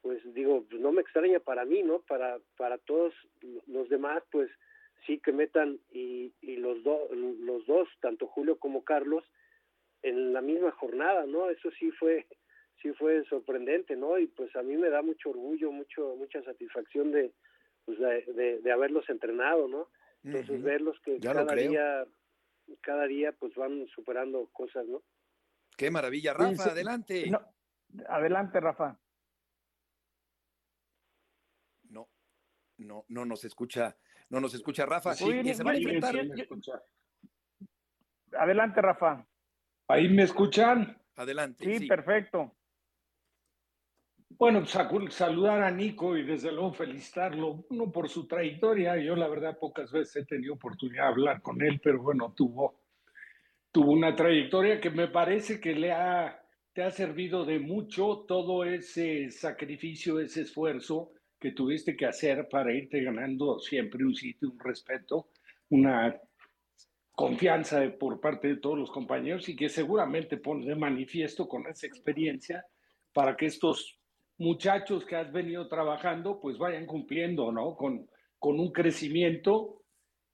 [0.00, 2.00] pues digo, no me extraña para mí, ¿no?
[2.00, 3.12] Para, para todos
[3.66, 4.50] los demás, pues
[5.06, 9.24] sí que metan y, y los, dos los dos, tanto Julio como Carlos,
[10.02, 11.50] en la misma jornada, ¿no?
[11.50, 12.26] Eso sí fue
[12.82, 14.18] sí fue sorprendente, ¿no?
[14.18, 17.32] Y pues a mí me da mucho orgullo, mucho mucha satisfacción de
[17.84, 19.88] pues de, de, de haberlos entrenado, ¿no?
[20.22, 20.62] Entonces uh -huh.
[20.62, 22.06] verlos que ya cada día
[22.82, 25.02] cada día pues van superando cosas, ¿no?
[25.76, 26.68] Qué maravilla, Rafa, sí, sí.
[26.68, 27.30] adelante.
[27.30, 27.40] No,
[28.08, 28.98] adelante, Rafa.
[31.88, 32.08] No,
[32.78, 33.96] no, no nos escucha,
[34.28, 35.14] no nos escucha Rafa.
[35.14, 36.14] Sí, y se va a enfrentar.
[38.32, 39.26] Adelante, Rafa.
[39.90, 40.96] Ahí me escuchan.
[41.16, 41.64] Adelante.
[41.64, 41.86] Sí, sí.
[41.86, 42.54] perfecto.
[44.38, 48.96] Bueno, pues saludar a Nico y desde luego felicitarlo, uno por su trayectoria.
[48.96, 52.84] Yo la verdad pocas veces he tenido oportunidad de hablar con él, pero bueno, tuvo,
[53.72, 56.40] tuvo una trayectoria que me parece que le ha,
[56.72, 62.72] te ha servido de mucho todo ese sacrificio, ese esfuerzo que tuviste que hacer para
[62.72, 65.30] irte ganando siempre un sitio, un respeto,
[65.68, 66.18] una
[67.20, 71.86] confianza por parte de todos los compañeros y que seguramente pone de manifiesto con esa
[71.86, 72.64] experiencia
[73.12, 73.98] para que estos
[74.38, 77.76] muchachos que has venido trabajando pues vayan cumpliendo, ¿no?
[77.76, 79.82] Con, con un crecimiento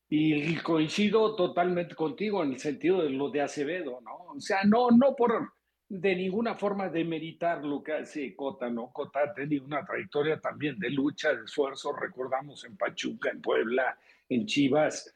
[0.09, 4.19] y coincido totalmente contigo en el sentido de lo de Acevedo, ¿no?
[4.37, 5.55] O sea, no, no por
[5.89, 8.93] de ninguna forma demeritar lo que hace Cota, ¿no?
[8.93, 13.99] Cota ha tenido una trayectoria también de lucha, de esfuerzo, recordamos en Pachuca, en Puebla,
[14.29, 15.16] en Chivas,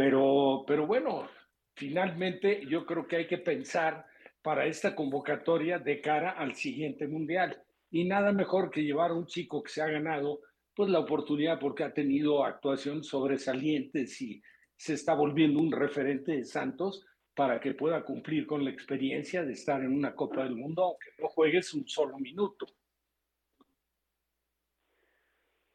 [0.00, 1.28] pero, pero bueno,
[1.74, 4.06] finalmente yo creo que hay que pensar
[4.40, 9.26] para esta convocatoria de cara al siguiente mundial y nada mejor que llevar a un
[9.26, 10.40] chico que se ha ganado
[10.74, 14.40] pues la oportunidad porque ha tenido actuaciones sobresalientes y
[14.74, 19.52] se está volviendo un referente de Santos para que pueda cumplir con la experiencia de
[19.52, 22.64] estar en una Copa del Mundo, aunque no juegues un solo minuto.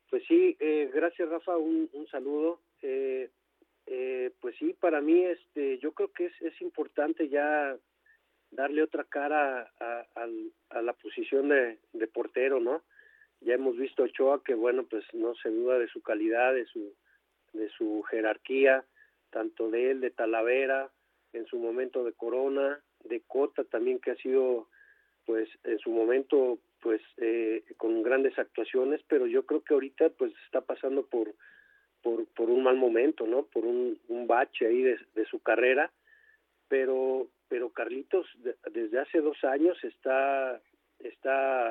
[0.09, 2.61] Pues sí, eh, gracias Rafa, un, un saludo.
[2.82, 3.30] Eh,
[3.88, 7.78] eh, pues sí, para mí este, yo creo que es, es importante ya
[8.52, 10.28] darle otra cara a, a,
[10.70, 12.84] a la posición de, portero, ¿no?
[13.42, 16.66] Ya hemos visto a Ochoa que, bueno, pues no se duda de su calidad, de
[16.66, 16.96] su,
[17.54, 18.86] de su jerarquía,
[19.30, 20.90] tanto de él, de Talavera,
[21.34, 24.70] en su momento de Corona, de Cota también que ha sido,
[25.26, 30.32] pues en su momento, pues eh, con grandes actuaciones, pero yo creo que ahorita pues
[30.46, 31.36] está pasando por
[32.06, 33.47] por, por un mal momento, ¿no?
[33.47, 35.91] Por un, un bache ahí de, de su carrera,
[36.68, 40.62] pero pero Carlitos de, desde hace dos años está
[40.99, 41.70] está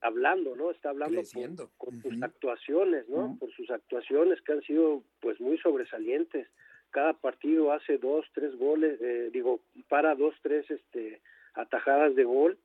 [0.00, 0.70] hablando, ¿no?
[0.70, 2.02] Está hablando por, con uh -huh.
[2.02, 3.16] sus actuaciones, ¿no?
[3.16, 3.38] Uh -huh.
[3.40, 6.46] Por sus actuaciones que han sido pues muy sobresalientes.
[6.90, 9.58] Cada partido hace dos, tres goles, eh, digo,
[9.88, 11.20] para dos, tres este
[11.54, 12.56] atajadas de gol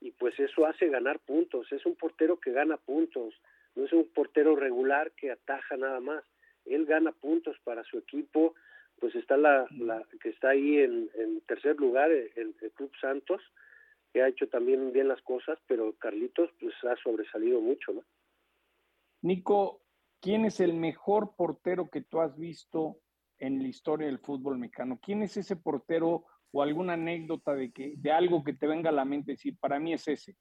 [0.00, 1.70] y pues eso hace ganar puntos.
[1.70, 3.32] Es un portero que gana puntos,
[3.76, 6.24] no es un portero regular que ataja nada más.
[6.64, 8.54] Él gana puntos para su equipo,
[8.98, 9.68] pues está la,
[10.20, 11.08] que está ahí en,
[11.46, 13.40] tercer lugar, el, el, Club Santos,
[14.12, 18.02] que ha hecho también bien las cosas, pero Carlitos pues ha sobresalido mucho, ¿no?
[19.22, 19.82] Nico,
[20.20, 22.98] ¿quién es el mejor portero que tú has visto
[23.38, 24.98] en la historia del fútbol mexicano?
[25.02, 28.94] ¿Quién es ese portero o alguna anécdota de que de algo que te venga a
[28.94, 30.34] la mente decir, para mí es ese?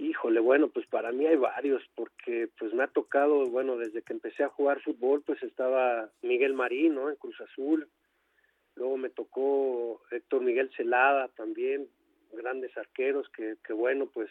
[0.00, 4.12] Híjole, bueno, pues para mí hay varios, porque pues me ha tocado, bueno, desde que
[4.12, 7.10] empecé a jugar fútbol, pues estaba Miguel Marín, ¿no?
[7.10, 7.88] En Cruz Azul.
[8.76, 11.88] Luego me tocó Héctor Miguel Celada también,
[12.32, 14.30] grandes arqueros que, que bueno, pues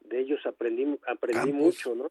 [0.00, 2.10] de ellos aprendí, aprendí mucho, ¿no?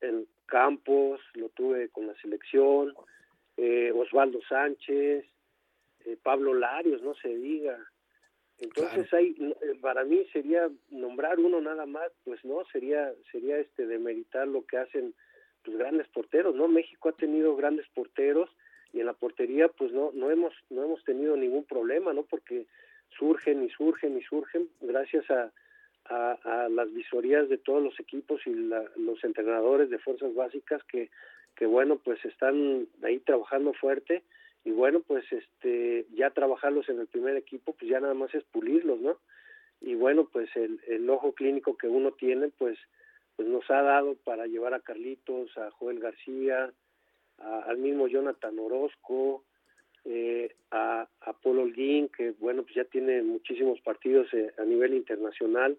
[0.00, 2.94] En Campos, lo tuve con la selección,
[3.58, 5.26] eh, Osvaldo Sánchez,
[6.06, 7.78] eh, Pablo Larios, no se diga.
[8.62, 9.24] Entonces claro.
[9.24, 14.64] hay, para mí sería nombrar uno nada más, pues no, sería, sería este demeritar lo
[14.64, 15.14] que hacen
[15.64, 16.68] pues grandes porteros, ¿no?
[16.68, 18.48] México ha tenido grandes porteros
[18.92, 22.22] y en la portería pues no, no hemos, no hemos tenido ningún problema, ¿no?
[22.22, 22.66] Porque
[23.18, 25.50] surgen y surgen y surgen gracias a,
[26.04, 30.84] a, a las visorías de todos los equipos y la, los entrenadores de fuerzas básicas
[30.84, 31.10] que,
[31.56, 34.22] que bueno pues están ahí trabajando fuerte
[34.64, 38.44] y bueno pues este ya trabajarlos en el primer equipo pues ya nada más es
[38.44, 39.18] pulirlos no
[39.80, 42.78] y bueno pues el, el ojo clínico que uno tiene pues
[43.36, 46.72] pues nos ha dado para llevar a Carlitos a Joel García
[47.38, 49.42] al mismo Jonathan Orozco
[50.04, 54.94] eh, a, a Paul Holguín que bueno pues ya tiene muchísimos partidos eh, a nivel
[54.94, 55.76] internacional.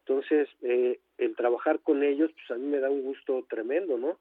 [0.00, 4.18] Entonces eh, el trabajar con ellos pues a mí me da un gusto tremendo no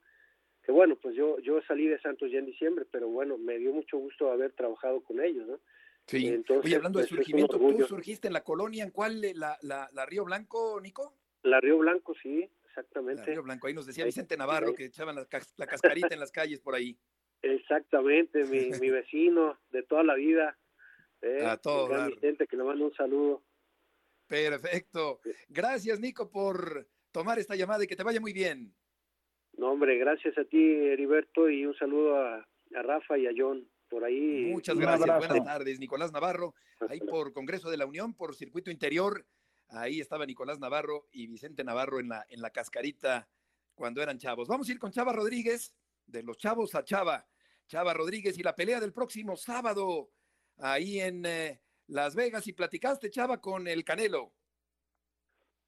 [0.63, 3.73] que bueno, pues yo yo salí de Santos ya en diciembre, pero bueno, me dio
[3.73, 5.59] mucho gusto haber trabajado con ellos, ¿no?
[6.07, 6.27] Sí.
[6.27, 8.83] Entonces, Oye, hablando pues, de surgimiento, ¿tú surgiste en la colonia?
[8.83, 9.21] ¿En cuál?
[9.35, 11.15] ¿La, la, la Río Blanco, Nico?
[11.43, 13.21] La Río Blanco, sí, exactamente.
[13.21, 14.75] La Río Blanco, ahí nos decía Vicente Navarro sí.
[14.75, 16.97] que echaban la, la, cascarita en las calles por ahí.
[17.41, 20.57] Exactamente, mi, mi vecino de toda la vida.
[21.21, 23.43] Eh, A todo Vicente, que le mando un saludo.
[24.27, 25.21] Perfecto.
[25.47, 28.73] Gracias, Nico, por tomar esta llamada y que te vaya muy bien.
[29.57, 33.67] No, hombre, gracias a ti, Heriberto, y un saludo a, a Rafa y a John
[33.87, 34.49] por ahí.
[34.51, 35.79] Muchas gracias, buenas tardes.
[35.79, 36.55] Nicolás Navarro,
[36.89, 39.25] ahí por Congreso de la Unión, por Circuito Interior.
[39.69, 43.29] Ahí estaba Nicolás Navarro y Vicente Navarro en la, en la cascarita
[43.75, 44.47] cuando eran chavos.
[44.47, 45.75] Vamos a ir con Chava Rodríguez,
[46.07, 47.27] de los chavos a Chava.
[47.67, 50.09] Chava Rodríguez y la pelea del próximo sábado,
[50.57, 52.47] ahí en eh, Las Vegas.
[52.47, 54.33] Y platicaste, Chava, con el Canelo.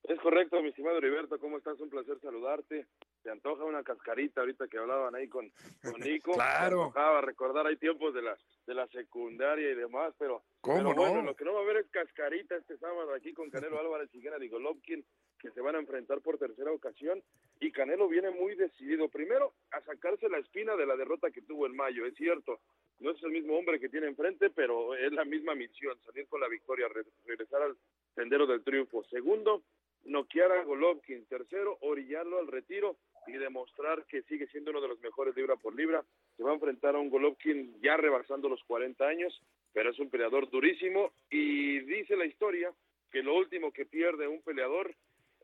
[0.04, 1.80] Es correcto, mi estimado Heriberto, ¿cómo estás?
[1.80, 2.88] Un placer saludarte
[3.26, 5.52] se antoja una cascarita ahorita que hablaban ahí con,
[5.82, 6.34] con Nico.
[6.34, 6.78] claro.
[6.78, 10.90] Se antojaba recordar, hay tiempos de la, de la secundaria y demás, pero, ¿Cómo pero
[10.90, 10.96] no?
[10.96, 14.14] bueno, lo que no va a haber es cascarita este sábado aquí con Canelo Álvarez
[14.14, 15.04] y Gennady Golovkin,
[15.40, 17.24] que se van a enfrentar por tercera ocasión,
[17.60, 21.66] y Canelo viene muy decidido, primero a sacarse la espina de la derrota que tuvo
[21.66, 22.60] en mayo, es cierto,
[23.00, 26.42] no es el mismo hombre que tiene enfrente, pero es la misma misión, salir con
[26.42, 27.76] la victoria, re regresar al
[28.14, 29.04] sendero del triunfo.
[29.06, 29.64] Segundo,
[30.06, 31.26] noquear a Golovkin.
[31.26, 32.98] Tercero, orillarlo al retiro
[33.28, 36.04] y demostrar que sigue siendo uno de los mejores libra por libra.
[36.38, 39.42] Se va a enfrentar a un Golovkin ya rebasando los 40 años,
[39.74, 42.74] pero es un peleador durísimo y dice la historia
[43.12, 44.94] que lo último que pierde un peleador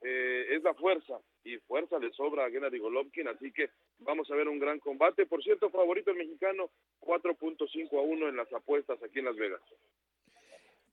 [0.01, 3.69] eh, es la fuerza y fuerza le sobra a Gennady Golovkin, así que
[3.99, 5.25] vamos a ver un gran combate.
[5.25, 6.69] Por cierto, favorito el mexicano
[7.01, 9.61] 4.5 a 1 en las apuestas aquí en Las Vegas.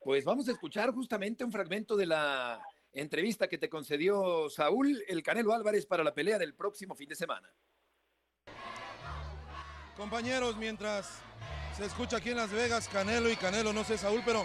[0.00, 2.60] Pues vamos a escuchar justamente un fragmento de la
[2.92, 7.14] entrevista que te concedió Saúl El Canelo Álvarez para la pelea del próximo fin de
[7.14, 7.52] semana.
[9.96, 11.20] Compañeros, mientras
[11.76, 14.44] se escucha aquí en Las Vegas Canelo y Canelo, no sé Saúl, pero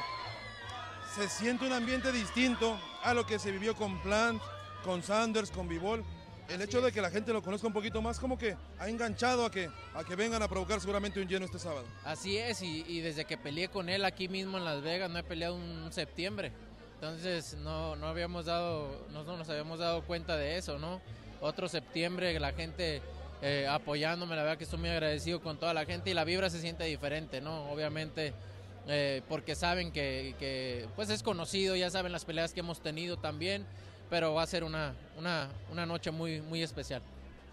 [1.15, 4.41] se siente un ambiente distinto a lo que se vivió con Plant,
[4.83, 6.03] con Sanders, con Vivol.
[6.49, 9.45] el hecho de que la gente lo conozca un poquito más, como que ha enganchado
[9.45, 11.85] a que, a que vengan a provocar seguramente un lleno este sábado.
[12.03, 15.23] Así es, y, desde que peleé con él aquí mismo en Las Vegas, no he
[15.23, 16.51] peleado un septiembre.
[17.03, 21.01] Entonces no, no habíamos dado, no, nos habíamos dado cuenta de eso, ¿no?
[21.41, 23.01] Otro septiembre, la gente
[23.41, 26.49] eh, apoyándome, la verdad que estoy muy agradecido con toda la gente y la vibra
[26.49, 27.69] se siente diferente, ¿no?
[27.69, 28.33] Obviamente
[28.87, 33.17] eh, porque saben que, que, pues es conocido, ya saben las peleas que hemos tenido
[33.17, 33.65] también
[34.09, 37.01] pero va a ser una, una, noche muy, muy especial.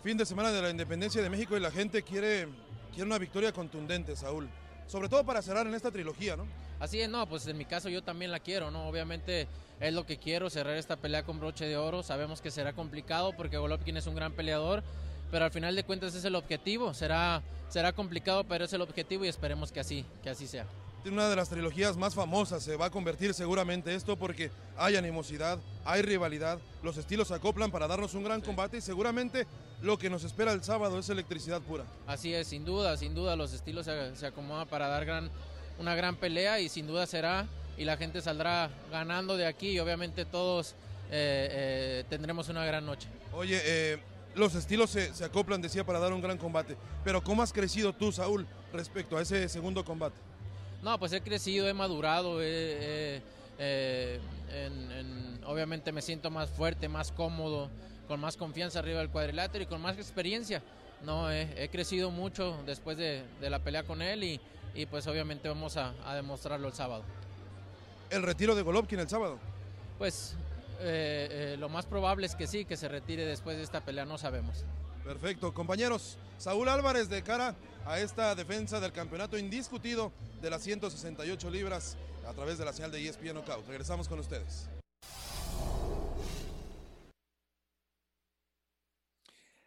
[0.05, 2.47] Fin de semana de la independencia de México y la gente quiere,
[2.91, 4.49] quiere una victoria contundente, Saúl.
[4.87, 6.47] Sobre todo para cerrar en esta trilogía, ¿no?
[6.81, 8.89] Así es, no, pues en mi caso yo también la quiero, ¿no?
[8.89, 9.47] Obviamente
[9.79, 12.03] es lo que quiero, cerrar esta pelea con broche de oro.
[12.03, 14.83] Sabemos que será complicado porque Golovkin es un gran peleador,
[15.31, 16.95] pero al final de cuentas es el objetivo.
[16.95, 20.67] Será, será complicado, pero es el objetivo y esperemos que así, que así sea
[21.09, 22.63] una de las trilogías más famosas.
[22.63, 27.71] Se va a convertir seguramente esto porque hay animosidad, hay rivalidad, los estilos se acoplan
[27.71, 29.47] para darnos un gran combate y seguramente
[29.81, 31.85] lo que nos espera el sábado es electricidad pura.
[32.07, 35.31] Así es, sin duda, sin duda los estilos se, acomodan para dar gran,
[35.81, 37.47] una gran pelea y sin duda será
[37.79, 40.73] y la gente saldrá ganando de aquí y obviamente todos
[41.11, 43.09] eh, eh, tendremos una gran noche.
[43.33, 43.99] Oye, eh,
[44.35, 47.95] los estilos se, se acoplan, decía, para dar un gran combate, pero ¿cómo has crecido
[47.95, 50.17] tú, Saúl, respecto a ese segundo combate?
[50.83, 53.23] No, pues he crecido, he madurado, eh,
[55.47, 57.71] obviamente me siento más fuerte, más cómodo,
[58.07, 60.63] con más confianza arriba del cuadrilátero y con más experiencia.
[61.05, 64.41] No, he, crecido mucho después de, la pelea con él y,
[64.75, 67.05] y pues obviamente vamos a, demostrarlo el sábado.
[68.11, 69.39] ¿El retiro de Golovkin el sábado?
[69.99, 70.35] Pues
[70.81, 74.05] eh, eh, lo más probable es que sí, que se retire después de esta pelea,
[74.05, 74.65] no sabemos.
[75.05, 76.19] Perfecto, compañeros.
[76.39, 77.55] Saúl Álvarez de cara
[77.85, 81.97] a esta defensa del campeonato indiscutido de las 168 libras
[82.27, 83.67] a través de la señal de ESPN Knockout.
[83.67, 84.69] Regresamos con ustedes.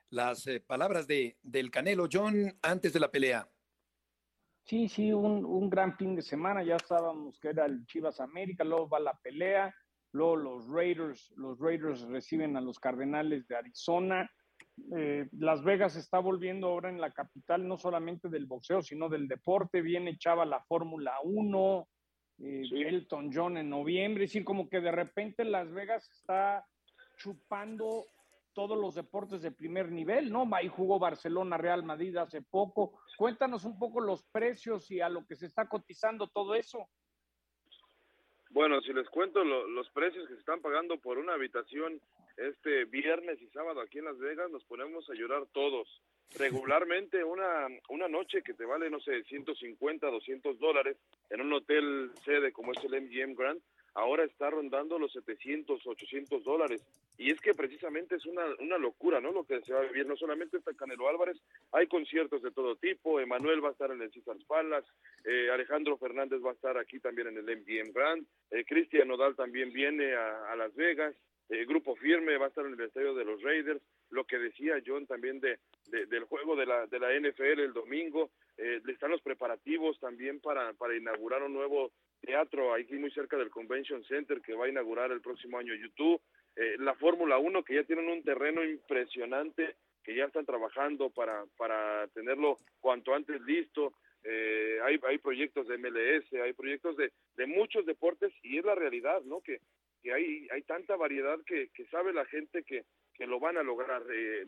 [0.09, 3.47] Las eh, palabras de, del Canelo John antes de la pelea.
[4.63, 6.63] Sí, sí, un, un, gran fin de semana.
[6.63, 9.73] Ya estábamos que era el Chivas América, luego va la pelea,
[10.13, 14.29] luego los Raiders, los Raiders reciben a los Cardenales de Arizona
[14.95, 19.27] eh, Las Vegas está volviendo ahora en la capital no solamente del boxeo, sino del
[19.27, 19.81] deporte.
[19.81, 21.87] Viene Chava la Fórmula 1,
[22.39, 24.23] eh, Elton John en noviembre.
[24.23, 26.65] Es decir, como que de repente Las Vegas está
[27.17, 28.05] chupando
[28.53, 30.47] todos los deportes de primer nivel, ¿no?
[30.53, 32.99] Ahí jugó Barcelona, Real Madrid hace poco.
[33.17, 36.87] Cuéntanos un poco los precios y a lo que se está cotizando todo eso.
[38.53, 41.99] Bueno, si les cuento los precios que se están pagando por una habitación
[42.37, 45.87] este viernes y sábado aquí en Las Vegas, nos ponemos a llorar todos.
[46.37, 50.97] Regularmente una, una noche que te vale, no sé, 150, 200 dólares
[51.31, 53.61] en un hotel sede como es el MGM Grand,
[53.95, 56.83] ahora está rondando los 700, 800 dólares.
[57.17, 59.31] Y es que precisamente es una, una locura, ¿no?
[59.31, 60.05] Lo que se va a vivir.
[60.07, 61.37] No solamente está Canelo Álvarez,
[61.71, 63.19] hay conciertos de todo tipo.
[63.19, 64.87] Emanuel va a estar en el Caesars Palace,
[65.25, 69.35] eh, Alejandro Fernández va a estar aquí también en el MGM Grand, eh, Cristian Nodal
[69.35, 71.15] también viene a, Las Vegas,
[71.49, 73.81] el Grupo Firme va a estar en el estadio de los Raiders.
[74.09, 78.31] Lo que decía John también de, del juego de la, de la NFL el domingo.
[78.57, 81.91] Eh, están los preparativos también para, para inaugurar un nuevo
[82.25, 86.21] teatro aquí muy cerca del Convention Center que va a inaugurar el próximo año YouTube,
[86.55, 91.45] eh, la Fórmula 1 que ya tienen un terreno impresionante que ya están trabajando para,
[91.57, 93.93] para tenerlo cuanto antes listo,
[94.23, 98.75] eh, hay, hay proyectos de MLS, hay proyectos de, de muchos deportes y es la
[98.75, 99.41] realidad, ¿no?
[99.41, 99.59] Que,
[100.01, 103.63] que hay, hay tanta variedad que, que sabe la gente que, que lo van a
[103.63, 104.03] lograr.
[104.13, 104.45] Eh,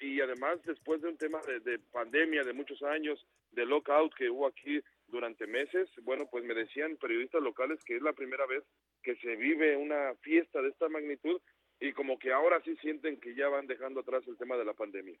[0.00, 4.30] y además después de un tema de, de, pandemia de muchos años, de lockout que
[4.30, 8.62] hubo aquí durante meses, bueno, pues me decían periodistas locales que es la primera vez
[9.02, 11.40] que se vive una fiesta de esta magnitud
[11.80, 14.74] y como que ahora sí sienten que ya van dejando atrás el tema de la
[14.74, 15.18] pandemia.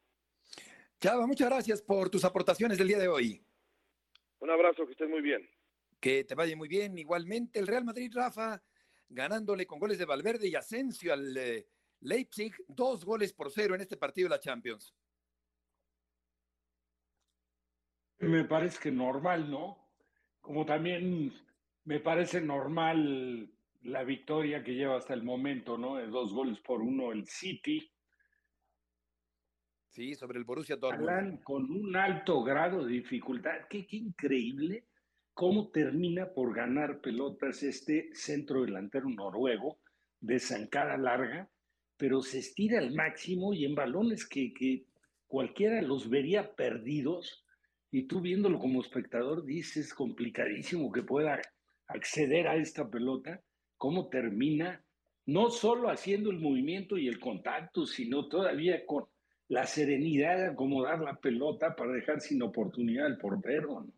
[1.00, 3.40] Chava, muchas gracias por tus aportaciones del día de hoy.
[4.40, 5.48] Un abrazo, que estés muy bien.
[6.00, 6.98] Que te vaya muy bien.
[6.98, 8.62] Igualmente, el Real Madrid, Rafa,
[9.08, 11.66] ganándole con goles de Valverde y Asensio al eh,
[12.00, 14.94] Leipzig, dos goles por cero en este partido de la Champions.
[18.20, 19.78] Me parece que normal, ¿no?
[20.40, 21.32] Como también
[21.84, 23.50] me parece normal
[23.82, 25.96] la victoria que lleva hasta el momento, ¿no?
[25.96, 27.90] De dos goles por uno el City.
[29.88, 31.42] Sí, sobre el Borussia Dortmund.
[31.42, 33.66] con un alto grado de dificultad.
[33.68, 34.86] Qué, qué increíble
[35.32, 39.78] cómo termina por ganar pelotas este centro delantero noruego
[40.20, 41.48] de zancada larga,
[41.96, 44.86] pero se estira al máximo y en balones que, que
[45.28, 47.44] cualquiera los vería perdidos
[47.90, 51.40] y tú viéndolo como espectador dices complicadísimo que pueda
[51.86, 53.42] acceder a esta pelota,
[53.76, 54.84] cómo termina
[55.26, 59.06] no solo haciendo el movimiento y el contacto, sino todavía con
[59.48, 63.80] la serenidad de acomodar la pelota para dejar sin oportunidad al portero.
[63.80, 63.92] ¿no?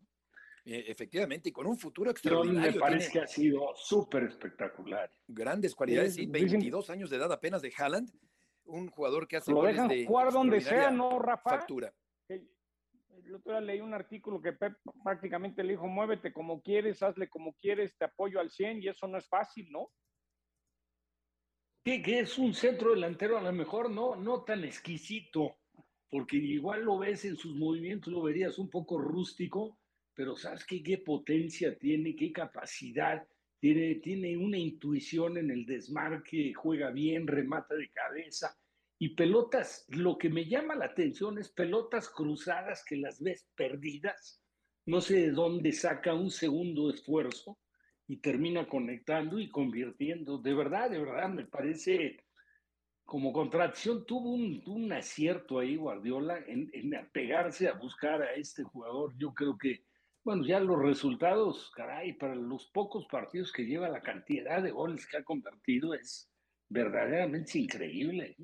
[0.65, 2.11] Eh, efectivamente, y con un futuro Pero
[2.41, 2.73] extraordinario.
[2.73, 5.09] me parece que ha sido súper espectacular.
[5.27, 8.11] Grandes cualidades, sí, dicen- 22 años de edad apenas de Haaland,
[8.65, 11.49] un jugador que hace Lo dejan de jugar donde sea, ¿no, Rafa?
[11.49, 11.93] Factura.
[13.31, 14.73] El otro día leí un artículo que Pep
[15.05, 19.07] prácticamente le dijo, muévete como quieres, hazle como quieres, te apoyo al 100 y eso
[19.07, 19.89] no es fácil, ¿no?
[21.85, 25.59] Que, que es un centro delantero a lo mejor no, no tan exquisito,
[26.09, 29.79] porque igual lo ves en sus movimientos, lo verías un poco rústico,
[30.13, 33.25] pero sabes qué, qué potencia tiene, qué capacidad,
[33.61, 38.60] tiene, tiene una intuición en el desmarque, juega bien, remata de cabeza.
[39.03, 44.43] Y pelotas, lo que me llama la atención es pelotas cruzadas que las ves perdidas,
[44.85, 47.57] no sé de dónde saca un segundo esfuerzo
[48.07, 50.37] y termina conectando y convirtiendo.
[50.37, 52.23] De verdad, de verdad, me parece
[53.03, 54.05] como contracción.
[54.05, 59.17] Tuvo un, un acierto ahí Guardiola en, en apegarse a buscar a este jugador.
[59.17, 59.83] Yo creo que,
[60.23, 65.07] bueno, ya los resultados, caray, para los pocos partidos que lleva, la cantidad de goles
[65.07, 66.31] que ha convertido es
[66.69, 68.37] verdaderamente increíble.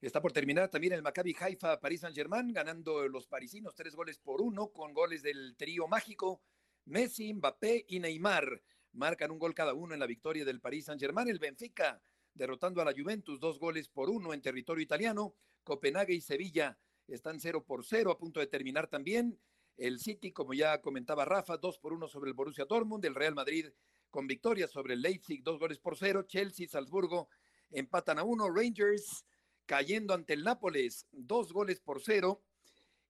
[0.00, 4.16] Está por terminar también el Maccabi Haifa París Saint Germain, ganando los parisinos tres goles
[4.18, 6.40] por uno, con goles del trío mágico.
[6.84, 11.00] Messi, Mbappé y Neymar marcan un gol cada uno en la victoria del París Saint
[11.00, 11.28] Germain.
[11.28, 12.00] El Benfica
[12.32, 15.34] derrotando a la Juventus, dos goles por uno en territorio italiano.
[15.64, 16.78] Copenhague y Sevilla
[17.08, 19.36] están cero por cero, a punto de terminar también.
[19.76, 23.04] El City, como ya comentaba Rafa, dos por uno sobre el Borussia Dortmund.
[23.04, 23.66] El Real Madrid
[24.10, 26.22] con victoria sobre el Leipzig, dos goles por cero.
[26.22, 27.28] Chelsea, Salzburgo
[27.70, 28.48] empatan a uno.
[28.48, 29.24] Rangers
[29.68, 32.42] cayendo ante el Nápoles, dos goles por cero.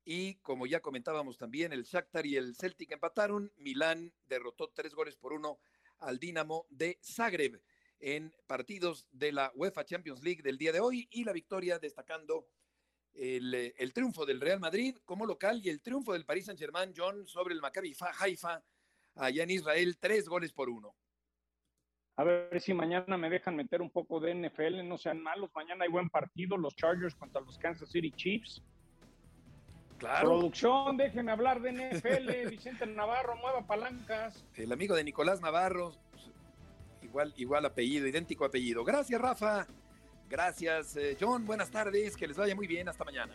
[0.04, 3.52] Y como ya comentábamos también, el Shakhtar y el Celtic empataron.
[3.56, 5.61] Milán derrotó tres goles por uno
[5.98, 7.62] al Dinamo de Zagreb
[8.00, 12.48] en partidos de la UEFA Champions League del día de hoy y la victoria destacando
[13.12, 16.59] el, eh, el triunfo del Real Madrid como local y el triunfo del Paris Saint
[16.59, 18.64] Germain, John, sobre el Maccabi Fa- Haifa
[19.14, 20.96] allá en Israel, tres goles por uno.
[22.18, 25.50] A ver si mañana me dejan meter un poco de NFL, no sean malos.
[25.54, 28.60] Mañana hay buen partido, los Chargers contra los Kansas City Chiefs.
[29.98, 30.30] Claro.
[30.30, 32.48] Producción, déjeme hablar de NFL.
[32.50, 34.44] Vicente Navarro, mueva palancas.
[34.56, 35.92] El amigo de Nicolás Navarro,
[37.02, 38.84] igual, igual apellido, idéntico apellido.
[38.84, 39.68] Gracias, Rafa.
[40.28, 41.46] Gracias, eh, John.
[41.46, 42.16] Buenas tardes.
[42.16, 42.88] Que les vaya muy bien.
[42.88, 43.32] Hasta mañana.